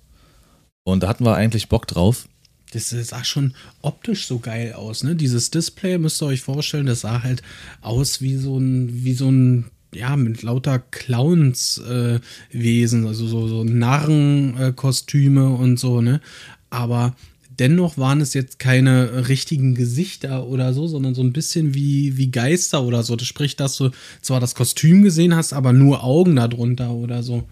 [0.83, 2.27] Und da hatten wir eigentlich Bock drauf.
[2.71, 5.15] Das sah schon optisch so geil aus, ne?
[5.15, 7.41] Dieses Display müsst ihr euch vorstellen, das sah halt
[7.81, 13.63] aus wie so ein, wie so ein, ja, mit lauter Clowns-Wesen, äh, also so, so
[13.63, 16.21] Narrenkostüme und so, ne?
[16.69, 17.15] Aber
[17.59, 22.31] dennoch waren es jetzt keine richtigen Gesichter oder so, sondern so ein bisschen wie, wie
[22.31, 23.15] Geister oder so.
[23.15, 27.43] Das spricht, dass du zwar das Kostüm gesehen hast, aber nur Augen darunter oder so.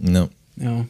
[0.00, 0.28] Ja.
[0.56, 0.86] Ja.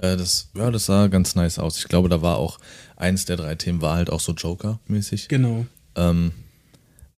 [0.00, 1.78] Äh, das, ja, das sah ganz nice aus.
[1.78, 2.58] Ich glaube, da war auch
[2.98, 5.28] eins der drei Themen war halt auch so Joker-mäßig.
[5.28, 5.66] Genau.
[5.94, 6.32] Ähm,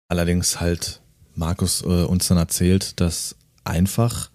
[0.08, 1.00] allerdings halt
[1.34, 4.30] Markus äh, uns dann erzählt, dass einfach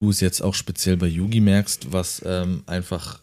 [0.00, 3.20] du es jetzt auch speziell bei Yugi merkst, was ähm, einfach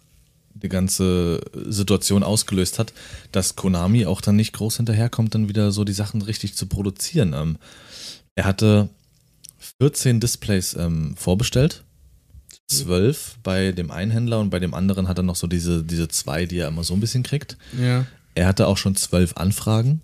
[0.54, 2.94] die ganze Situation ausgelöst hat,
[3.32, 7.34] dass Konami auch dann nicht groß hinterherkommt, dann wieder so die Sachen richtig zu produzieren.
[7.34, 7.58] Ähm,
[8.36, 8.90] er hatte
[9.80, 11.84] 14 Displays ähm, vorbestellt,
[12.68, 16.08] 12 bei dem einen Händler und bei dem anderen hat er noch so diese, diese
[16.08, 17.58] zwei, die er immer so ein bisschen kriegt.
[17.80, 18.06] Ja.
[18.34, 20.02] Er hatte auch schon zwölf Anfragen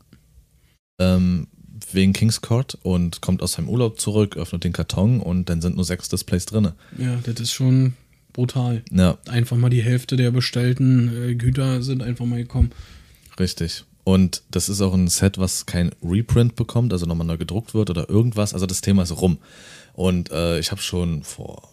[1.00, 1.48] ähm,
[1.92, 5.76] wegen King's Court und kommt aus seinem Urlaub zurück, öffnet den Karton und dann sind
[5.76, 6.72] nur sechs Displays drin.
[6.98, 7.94] Ja, das ist schon
[8.34, 8.84] brutal.
[8.92, 12.72] Ja, einfach mal die Hälfte der bestellten äh, Güter sind einfach mal gekommen.
[13.40, 13.86] richtig.
[14.04, 17.92] Und das ist auch ein Set, was kein Reprint bekommt, also nochmal neu gedruckt wird
[17.92, 18.54] oder irgendwas.
[18.56, 19.38] Also das Thema ist rum.
[19.94, 21.71] Und äh, ich habe schon vor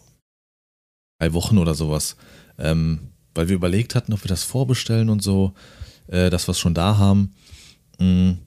[1.19, 2.15] drei Wochen oder sowas,
[2.57, 5.53] ähm, weil wir überlegt hatten, ob wir das vorbestellen und so,
[6.07, 7.35] äh, das was schon da haben.
[7.99, 8.37] Mh,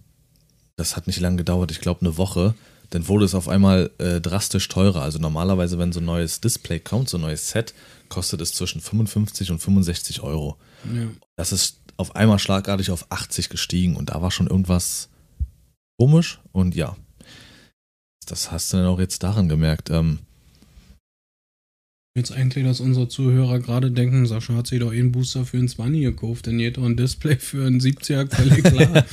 [0.77, 2.55] das hat nicht lange gedauert, ich glaube eine Woche.
[2.91, 5.03] Dann wurde es auf einmal äh, drastisch teurer.
[5.03, 7.73] Also normalerweise, wenn so ein neues Display kommt, so ein neues Set,
[8.09, 10.59] kostet es zwischen 55 und 65 Euro.
[10.93, 11.09] Ja.
[11.37, 15.09] Das ist auf einmal schlagartig auf 80 gestiegen und da war schon irgendwas
[15.99, 16.97] komisch und ja.
[18.27, 19.91] Das hast du dann auch jetzt daran gemerkt.
[19.91, 20.21] Ähm,
[22.15, 25.57] Jetzt eigentlich, dass unsere Zuhörer gerade denken, Sascha hat sich doch eh einen Booster für
[25.57, 29.07] ein 20 gekauft, denn jeder ein Display für einen 70er, völlig klar.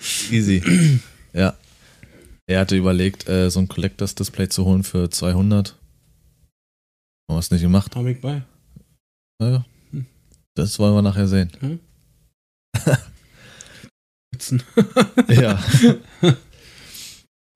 [0.32, 1.00] easy.
[1.32, 1.56] ja.
[2.48, 5.70] Er hatte überlegt, äh, so ein Collectors Display zu holen für 200.
[5.70, 5.76] Haben
[7.28, 7.94] wir es nicht gemacht.
[7.94, 8.42] Hab ich bei.
[9.40, 9.64] Naja.
[9.90, 10.06] Hm.
[10.54, 11.50] Das wollen wir nachher sehen.
[14.32, 14.62] Sitzen.
[15.28, 15.62] Ja.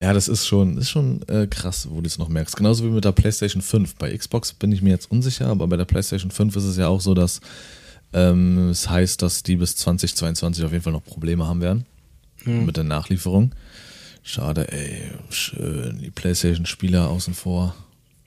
[0.01, 2.55] Ja, das ist schon, ist schon äh, krass, wo du es noch merkst.
[2.55, 3.95] Genauso wie mit der PlayStation 5.
[3.95, 6.87] Bei Xbox bin ich mir jetzt unsicher, aber bei der PlayStation 5 ist es ja
[6.87, 7.39] auch so, dass
[8.13, 11.85] ähm, es heißt, dass die bis 2022 auf jeden Fall noch Probleme haben werden
[12.45, 12.53] Ja.
[12.53, 13.53] mit der Nachlieferung.
[14.23, 15.03] Schade, ey.
[15.29, 15.99] Schön.
[16.03, 17.75] Die PlayStation-Spieler außen vor.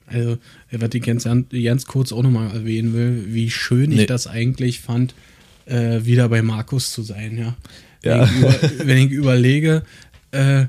[0.07, 0.37] Also,
[0.71, 4.01] was ich ganz, ganz kurz auch nochmal erwähnen will, wie schön Nee.
[4.01, 5.13] ich das eigentlich fand,
[5.65, 7.55] äh, wieder bei Markus zu sein, ja.
[8.03, 8.19] Ja.
[8.21, 9.83] Wenn, ich über, wenn ich überlege,
[10.31, 10.65] äh,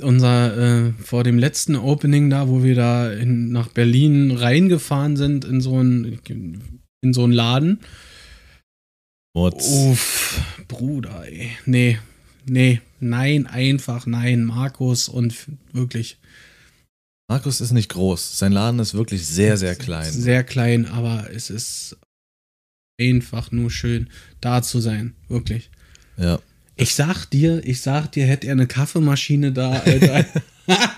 [0.00, 5.44] unser äh, vor dem letzten Opening da, wo wir da in, nach Berlin reingefahren sind
[5.44, 6.18] in so einen
[7.00, 7.80] in so einen Laden.
[9.34, 9.68] Mods.
[9.68, 11.50] Uff, Bruder, ey.
[11.64, 11.98] Nee,
[12.46, 14.44] nee, Nein, einfach nein.
[14.44, 15.34] Markus und
[15.72, 16.18] wirklich
[17.30, 18.38] Markus ist nicht groß.
[18.38, 20.10] Sein Laden ist wirklich sehr, sehr klein.
[20.10, 21.98] sehr klein, aber es ist
[22.98, 24.08] einfach nur schön,
[24.40, 25.14] da zu sein.
[25.28, 25.70] Wirklich.
[26.16, 26.40] Ja.
[26.80, 30.24] Ich sag dir, ich sag dir, hätte er eine Kaffeemaschine da, Alter.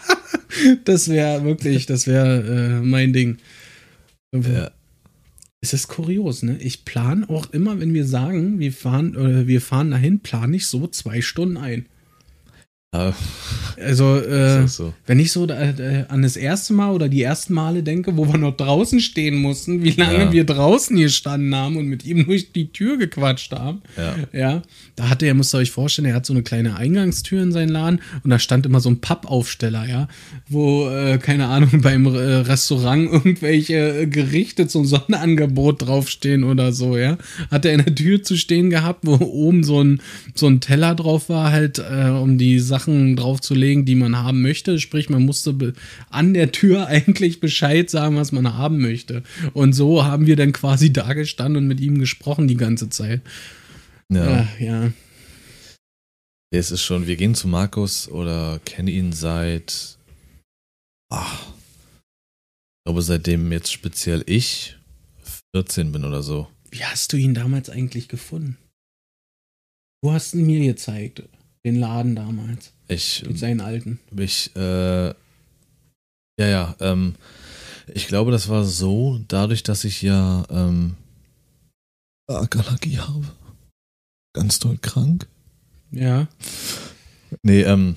[0.84, 3.38] das wäre wirklich, das wäre äh, mein Ding.
[4.34, 4.70] Ja.
[5.62, 6.58] Es ist kurios, ne?
[6.60, 10.66] Ich plane auch immer, wenn wir sagen, wir fahren, äh, wir fahren dahin, plane ich
[10.66, 11.86] so zwei Stunden ein.
[12.92, 13.14] Ja,
[13.80, 14.92] Also, äh, so.
[15.06, 18.36] wenn ich so äh, an das erste Mal oder die ersten Male denke, wo wir
[18.36, 20.32] noch draußen stehen mussten, wie lange Ja.
[20.32, 23.82] wir draußen gestanden haben und mit ihm durch die Tür gequatscht haben.
[23.96, 24.16] Ja.
[24.32, 24.62] Ja,
[24.96, 27.68] da hatte er, müsst ihr euch vorstellen, er hat so eine kleine Eingangstür in seinen
[27.68, 30.08] Laden und da stand immer so ein Pappaufsteller, ja,
[30.48, 36.96] wo, äh, keine Ahnung, beim äh, Restaurant irgendwelche äh, Gerichte zum Sonnenangebot draufstehen oder so,
[36.98, 37.18] ja.
[37.52, 40.00] Hat er in der Tür zu stehen gehabt, wo oben so ein,
[40.34, 44.78] so ein Teller drauf war, halt, äh, um die Sachen draufzulegen, die man haben möchte.
[44.78, 45.74] Sprich, man musste
[46.10, 49.22] an der Tür eigentlich Bescheid sagen, was man haben möchte.
[49.52, 53.22] Und so haben wir dann quasi da gestanden und mit ihm gesprochen die ganze Zeit.
[54.12, 54.46] Ja.
[54.46, 54.92] Ach, ja.
[56.52, 59.98] Es ist schon, wir gehen zu Markus oder kennen ihn seit,
[61.08, 64.76] ach, ich glaube, seitdem jetzt speziell ich
[65.54, 66.48] 14 bin oder so.
[66.70, 68.56] Wie hast du ihn damals eigentlich gefunden?
[70.02, 71.22] Du hast ihn mir gezeigt,
[71.64, 74.00] den Laden damals, Ich, mit seinen alten.
[74.16, 75.14] ich, äh, ja,
[76.38, 77.14] ja, ähm,
[77.92, 80.96] ich glaube, das war so, dadurch, dass ich ja, ähm,
[82.28, 83.26] Allergie habe.
[84.32, 85.26] Ganz doll krank.
[85.90, 86.28] Ja.
[87.42, 87.96] Nee, ähm,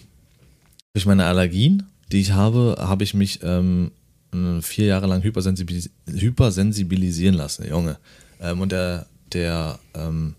[0.94, 3.92] durch meine Allergien, die ich habe, habe ich mich ähm,
[4.34, 8.00] äh, vier Jahre lang hypersensibilis hypersensibilisieren lassen, Junge.
[8.40, 10.36] Ähm, und der, der ähm,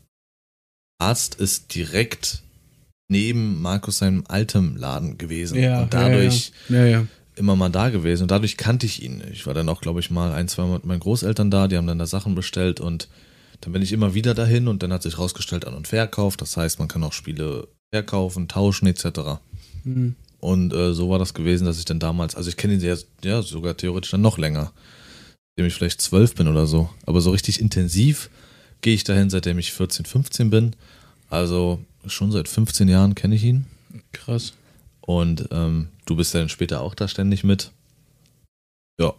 [0.99, 2.44] Arzt ist direkt
[3.09, 5.59] neben Markus seinem alten Laden gewesen.
[5.59, 7.07] Ja, und dadurch Ja, ja.
[7.37, 8.23] immer mal da gewesen.
[8.23, 9.23] Und dadurch kannte ich ihn.
[9.33, 11.77] Ich war dann auch, glaube ich, mal ein, zwei Mal mit meinen Großeltern da, die
[11.77, 13.09] haben dann da Sachen bestellt und
[13.61, 16.37] dann bin ich immer wieder dahin und dann hat sich rausgestellt An- und Verkauf.
[16.37, 19.39] Das heißt, man kann auch Spiele verkaufen, tauschen etc.
[19.85, 20.17] Hm.
[20.41, 22.99] Und äh, so war das gewesen, dass ich dann damals, also ich kenne ihn sehr,
[23.23, 24.73] ja, sogar theoretisch dann noch länger,
[25.57, 26.91] seitdem ich vielleicht zwölf bin oder so.
[27.07, 28.29] Aber so richtig intensiv
[28.83, 30.77] gehe ich dahin, seitdem ich 14, 15 bin.
[31.31, 33.67] Also schon seit 15 Jahren kenne ich ihn.
[34.13, 34.55] Krass.
[35.01, 37.71] Und ähm, du bist ja dann später auch da ständig mit.
[39.01, 39.13] Ja.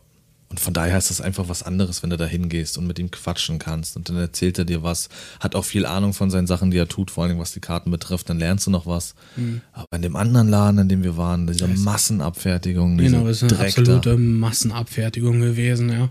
[0.50, 3.12] Und von daher ist das einfach was anderes, wenn du da hingehst und mit ihm
[3.12, 3.96] quatschen kannst.
[3.98, 6.88] Und dann erzählt er dir was, hat auch viel Ahnung von seinen Sachen, die er
[6.88, 8.30] tut, vor allem was die Karten betrifft.
[8.30, 9.16] Dann lernst du noch was.
[9.36, 9.62] Hm.
[9.74, 13.38] Aber in dem anderen Laden, in dem wir waren, diese Das- Massenabfertigung, diese Genau, das
[13.38, 13.82] ist eine Dreck da.
[13.82, 16.10] absolute Massenabfertigung gewesen, ja.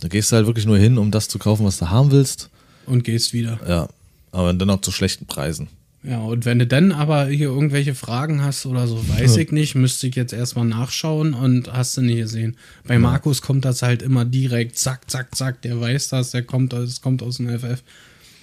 [0.00, 2.48] Da gehst du halt wirklich nur hin, um das zu kaufen, was du haben willst.
[2.86, 3.60] Und gehst wieder.
[3.68, 3.88] Ja.
[4.32, 5.68] Aber dann auch zu schlechten Preisen.
[6.02, 9.74] Ja, und wenn du dann aber hier irgendwelche Fragen hast oder so, weiß ich nicht,
[9.74, 12.56] müsste ich jetzt erstmal nachschauen und hast du nicht gesehen.
[12.86, 16.72] Bei Markus kommt das halt immer direkt, zack, zack, zack, der weiß das, der kommt,
[16.72, 17.82] das kommt aus dem FF.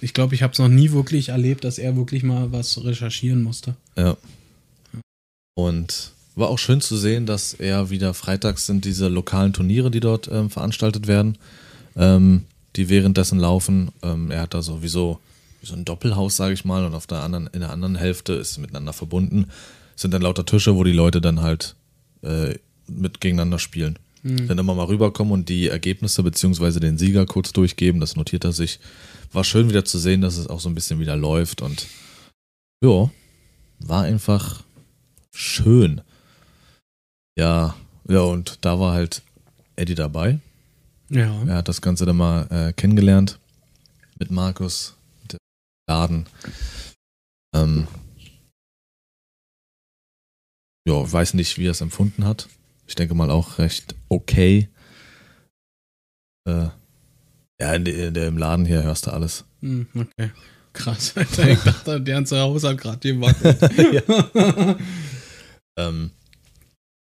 [0.00, 3.42] Ich glaube, ich habe es noch nie wirklich erlebt, dass er wirklich mal was recherchieren
[3.42, 3.74] musste.
[3.96, 4.16] Ja.
[5.54, 9.98] Und war auch schön zu sehen, dass er wieder freitags sind diese lokalen Turniere, die
[9.98, 11.36] dort ähm, veranstaltet werden,
[11.96, 12.44] ähm,
[12.76, 13.90] die währenddessen laufen.
[14.04, 15.18] Ähm, er hat da sowieso wie
[15.62, 18.58] so ein Doppelhaus, sage ich mal, und auf der anderen, in der anderen Hälfte ist
[18.58, 19.46] miteinander verbunden,
[19.96, 21.74] sind dann lauter Tische, wo die Leute dann halt
[22.22, 22.54] äh,
[22.86, 23.98] mit gegeneinander spielen.
[24.22, 28.52] Dann immer mal rüberkommen und die Ergebnisse beziehungsweise den Sieger kurz durchgeben, das notiert er
[28.52, 28.80] sich.
[29.32, 31.86] War schön wieder zu sehen, dass es auch so ein bisschen wieder läuft und
[32.82, 33.10] ja,
[33.78, 34.64] war einfach
[35.32, 36.00] schön.
[37.38, 37.76] Ja,
[38.08, 39.22] ja, und da war halt
[39.76, 40.40] Eddie dabei.
[41.10, 41.42] Ja.
[41.46, 43.38] Er hat das Ganze dann mal äh, kennengelernt
[44.18, 44.96] mit Markus,
[45.88, 46.26] Laden.
[47.54, 47.88] Ähm,
[50.86, 52.48] ja, weiß nicht, wie er es empfunden hat.
[52.86, 54.68] Ich denke mal auch recht okay.
[56.46, 56.68] Äh,
[57.60, 59.44] ja, in, in dem Laden hier hörst du alles.
[59.60, 60.30] Hm, okay.
[60.72, 61.48] Krass, Alter.
[61.50, 64.78] Ich dachte, der ganze Haus hat gerade gewackelt.
[65.78, 66.10] Ähm,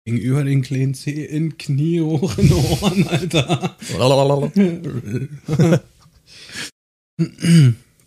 [0.04, 3.76] Gegenüber den kleinen Zeh in Knie hoch in Ohren, Alter.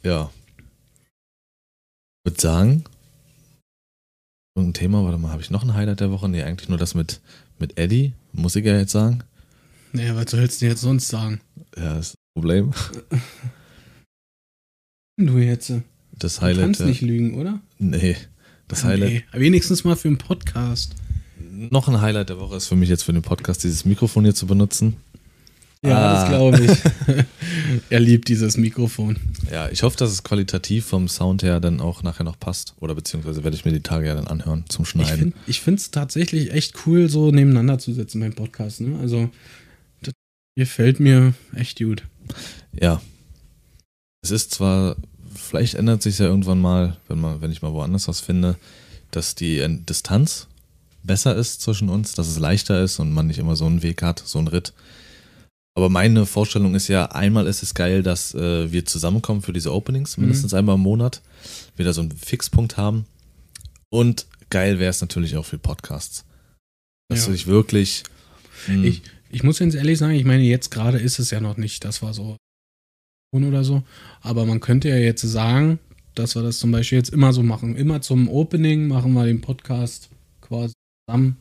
[0.03, 0.29] ja.
[2.23, 2.83] Ich würde sagen,
[4.55, 6.29] irgendein Thema, warte mal, habe ich noch ein Highlight der Woche?
[6.29, 7.19] Nee, eigentlich nur das mit,
[7.57, 9.23] mit Eddie, muss ich ja jetzt sagen.
[9.91, 11.41] naja, was sollst du jetzt sonst sagen?
[11.75, 12.71] Ja, das ist das Problem.
[15.17, 15.69] Du jetzt.
[15.69, 15.83] Du
[16.17, 16.63] Das Highlight.
[16.63, 17.59] kannst äh, nicht lügen, oder?
[17.77, 18.15] Nee,
[18.67, 19.09] das Highlight.
[19.11, 20.95] Nee, wenigstens mal für einen Podcast.
[21.37, 24.33] Noch ein Highlight der Woche ist für mich jetzt für den Podcast dieses Mikrofon hier
[24.33, 24.97] zu benutzen.
[25.83, 26.13] Ja, Ah.
[26.21, 27.25] das glaube ich.
[27.89, 29.17] er liebt dieses Mikrofon.
[29.51, 32.75] Ja, ich hoffe, dass es qualitativ vom Sound her dann auch nachher noch passt.
[32.79, 35.33] Oder beziehungsweise werde ich mir die Tage ja dann anhören zum Ich Schneiden.
[35.47, 38.81] finde es tatsächlich echt cool, so nebeneinander zu setzen beim Podcast.
[38.81, 38.99] Ne?
[38.99, 39.29] Also,
[40.03, 40.13] das
[40.55, 42.03] gefällt mir echt gut.
[42.79, 43.01] Ja.
[44.23, 44.95] Es ist zwar,
[45.35, 48.55] vielleicht ändert sich ja irgendwann mal, wenn man, wenn ich mal woanders was finde,
[49.09, 50.45] dass die Distanz
[51.01, 54.03] besser ist zwischen uns, dass es leichter ist und man nicht immer so einen Weg
[54.03, 54.73] hat, so einen Ritt.
[55.75, 59.73] Aber meine Vorstellung ist ja, einmal ist es geil, dass äh, wir zusammenkommen für diese
[59.73, 60.23] Openings, Mhm.
[60.23, 61.21] mindestens einmal im Monat,
[61.77, 63.05] wieder so einen Fixpunkt haben.
[63.89, 66.25] Und geil wäre es natürlich auch für Podcasts.
[67.09, 67.25] Dass Ja.
[67.27, 68.03] du dich wirklich.
[68.67, 71.55] mh, Ich, ich muss ganz ehrlich sagen, ich meine, jetzt gerade ist es ja noch
[71.57, 72.35] nicht, das war so
[73.33, 73.83] oder so.
[74.21, 75.79] Aber man könnte ja jetzt sagen,
[76.15, 77.77] dass wir das zum Beispiel jetzt immer so machen.
[77.77, 80.09] Immer zum Opening machen wir den Podcast
[80.41, 80.73] quasi
[81.07, 81.37] zusammen.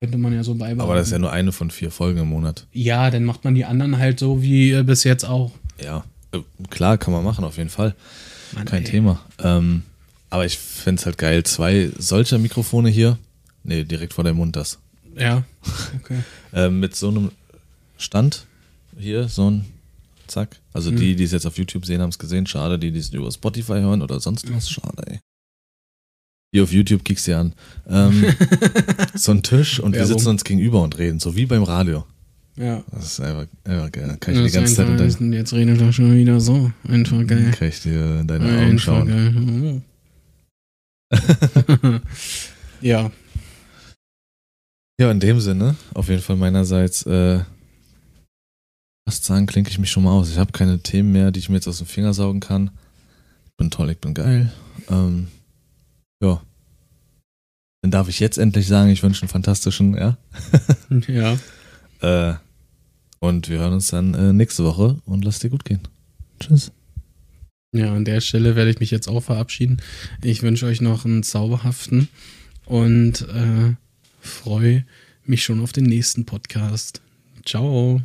[0.00, 0.80] Könnte man ja so beibehalten.
[0.80, 2.66] aber das ist ja nur eine von vier Folgen im Monat.
[2.72, 5.52] Ja, dann macht man die anderen halt so wie äh, bis jetzt auch.
[5.78, 6.38] Ja, äh,
[6.70, 7.94] klar, kann man machen, auf jeden Fall.
[8.52, 8.90] Mann, Kein ey.
[8.90, 9.20] Thema.
[9.42, 9.82] Ähm,
[10.30, 13.18] aber ich fände es halt geil, zwei solcher Mikrofone hier.
[13.62, 14.78] Nee, direkt vor dem Mund das.
[15.18, 15.44] Ja,
[16.02, 16.20] okay.
[16.54, 17.30] Ähm, mit so einem
[17.98, 18.46] Stand
[18.98, 19.66] hier, so ein
[20.28, 20.56] Zack.
[20.72, 20.96] Also Mhm.
[20.96, 22.46] die, die es jetzt auf YouTube sehen, haben es gesehen.
[22.46, 24.70] Schade, die, die es über Spotify hören oder sonst was.
[24.70, 25.20] Schade, ey.
[26.52, 27.52] Hier auf YouTube kickst du an.
[27.88, 28.24] Ähm,
[29.14, 30.16] so ein Tisch und wir Werbung.
[30.18, 32.04] sitzen uns gegenüber und reden, so wie beim Radio.
[32.56, 32.82] ja.
[32.90, 34.16] Das ist einfach, einfach geil.
[34.18, 36.40] Kann ich Das die ganze ist Zeit in einfach- dein, Jetzt redet er schon wieder
[36.40, 36.72] so.
[36.88, 37.52] Einfach geil.
[37.56, 39.06] kann ich dir in deine Augen Einfach schauen.
[39.08, 39.82] geil.
[42.82, 43.10] Ja,
[45.00, 47.40] Ja, in dem Sinne, auf jeden Fall meinerseits, äh,
[49.08, 50.30] fast sagen, klinke ich mich schon mal aus.
[50.30, 52.70] Ich habe keine Themen mehr, die ich mir jetzt aus dem Finger saugen kann.
[53.46, 54.52] Ich bin toll, ich bin geil.
[54.88, 55.28] Ähm,
[56.20, 56.42] ja.
[57.82, 60.16] Dann darf ich jetzt endlich sagen, ich wünsche einen fantastischen, ja.
[61.08, 61.38] ja.
[62.02, 62.36] Äh,
[63.18, 65.80] und wir hören uns dann äh, nächste Woche und lass dir gut gehen.
[66.40, 66.72] Tschüss.
[67.72, 69.82] Ja, an der Stelle werde ich mich jetzt auch verabschieden.
[70.22, 72.08] Ich wünsche euch noch einen zauberhaften
[72.64, 73.74] und äh,
[74.20, 74.86] freue
[75.26, 77.02] mich schon auf den nächsten Podcast.
[77.44, 78.00] Ciao.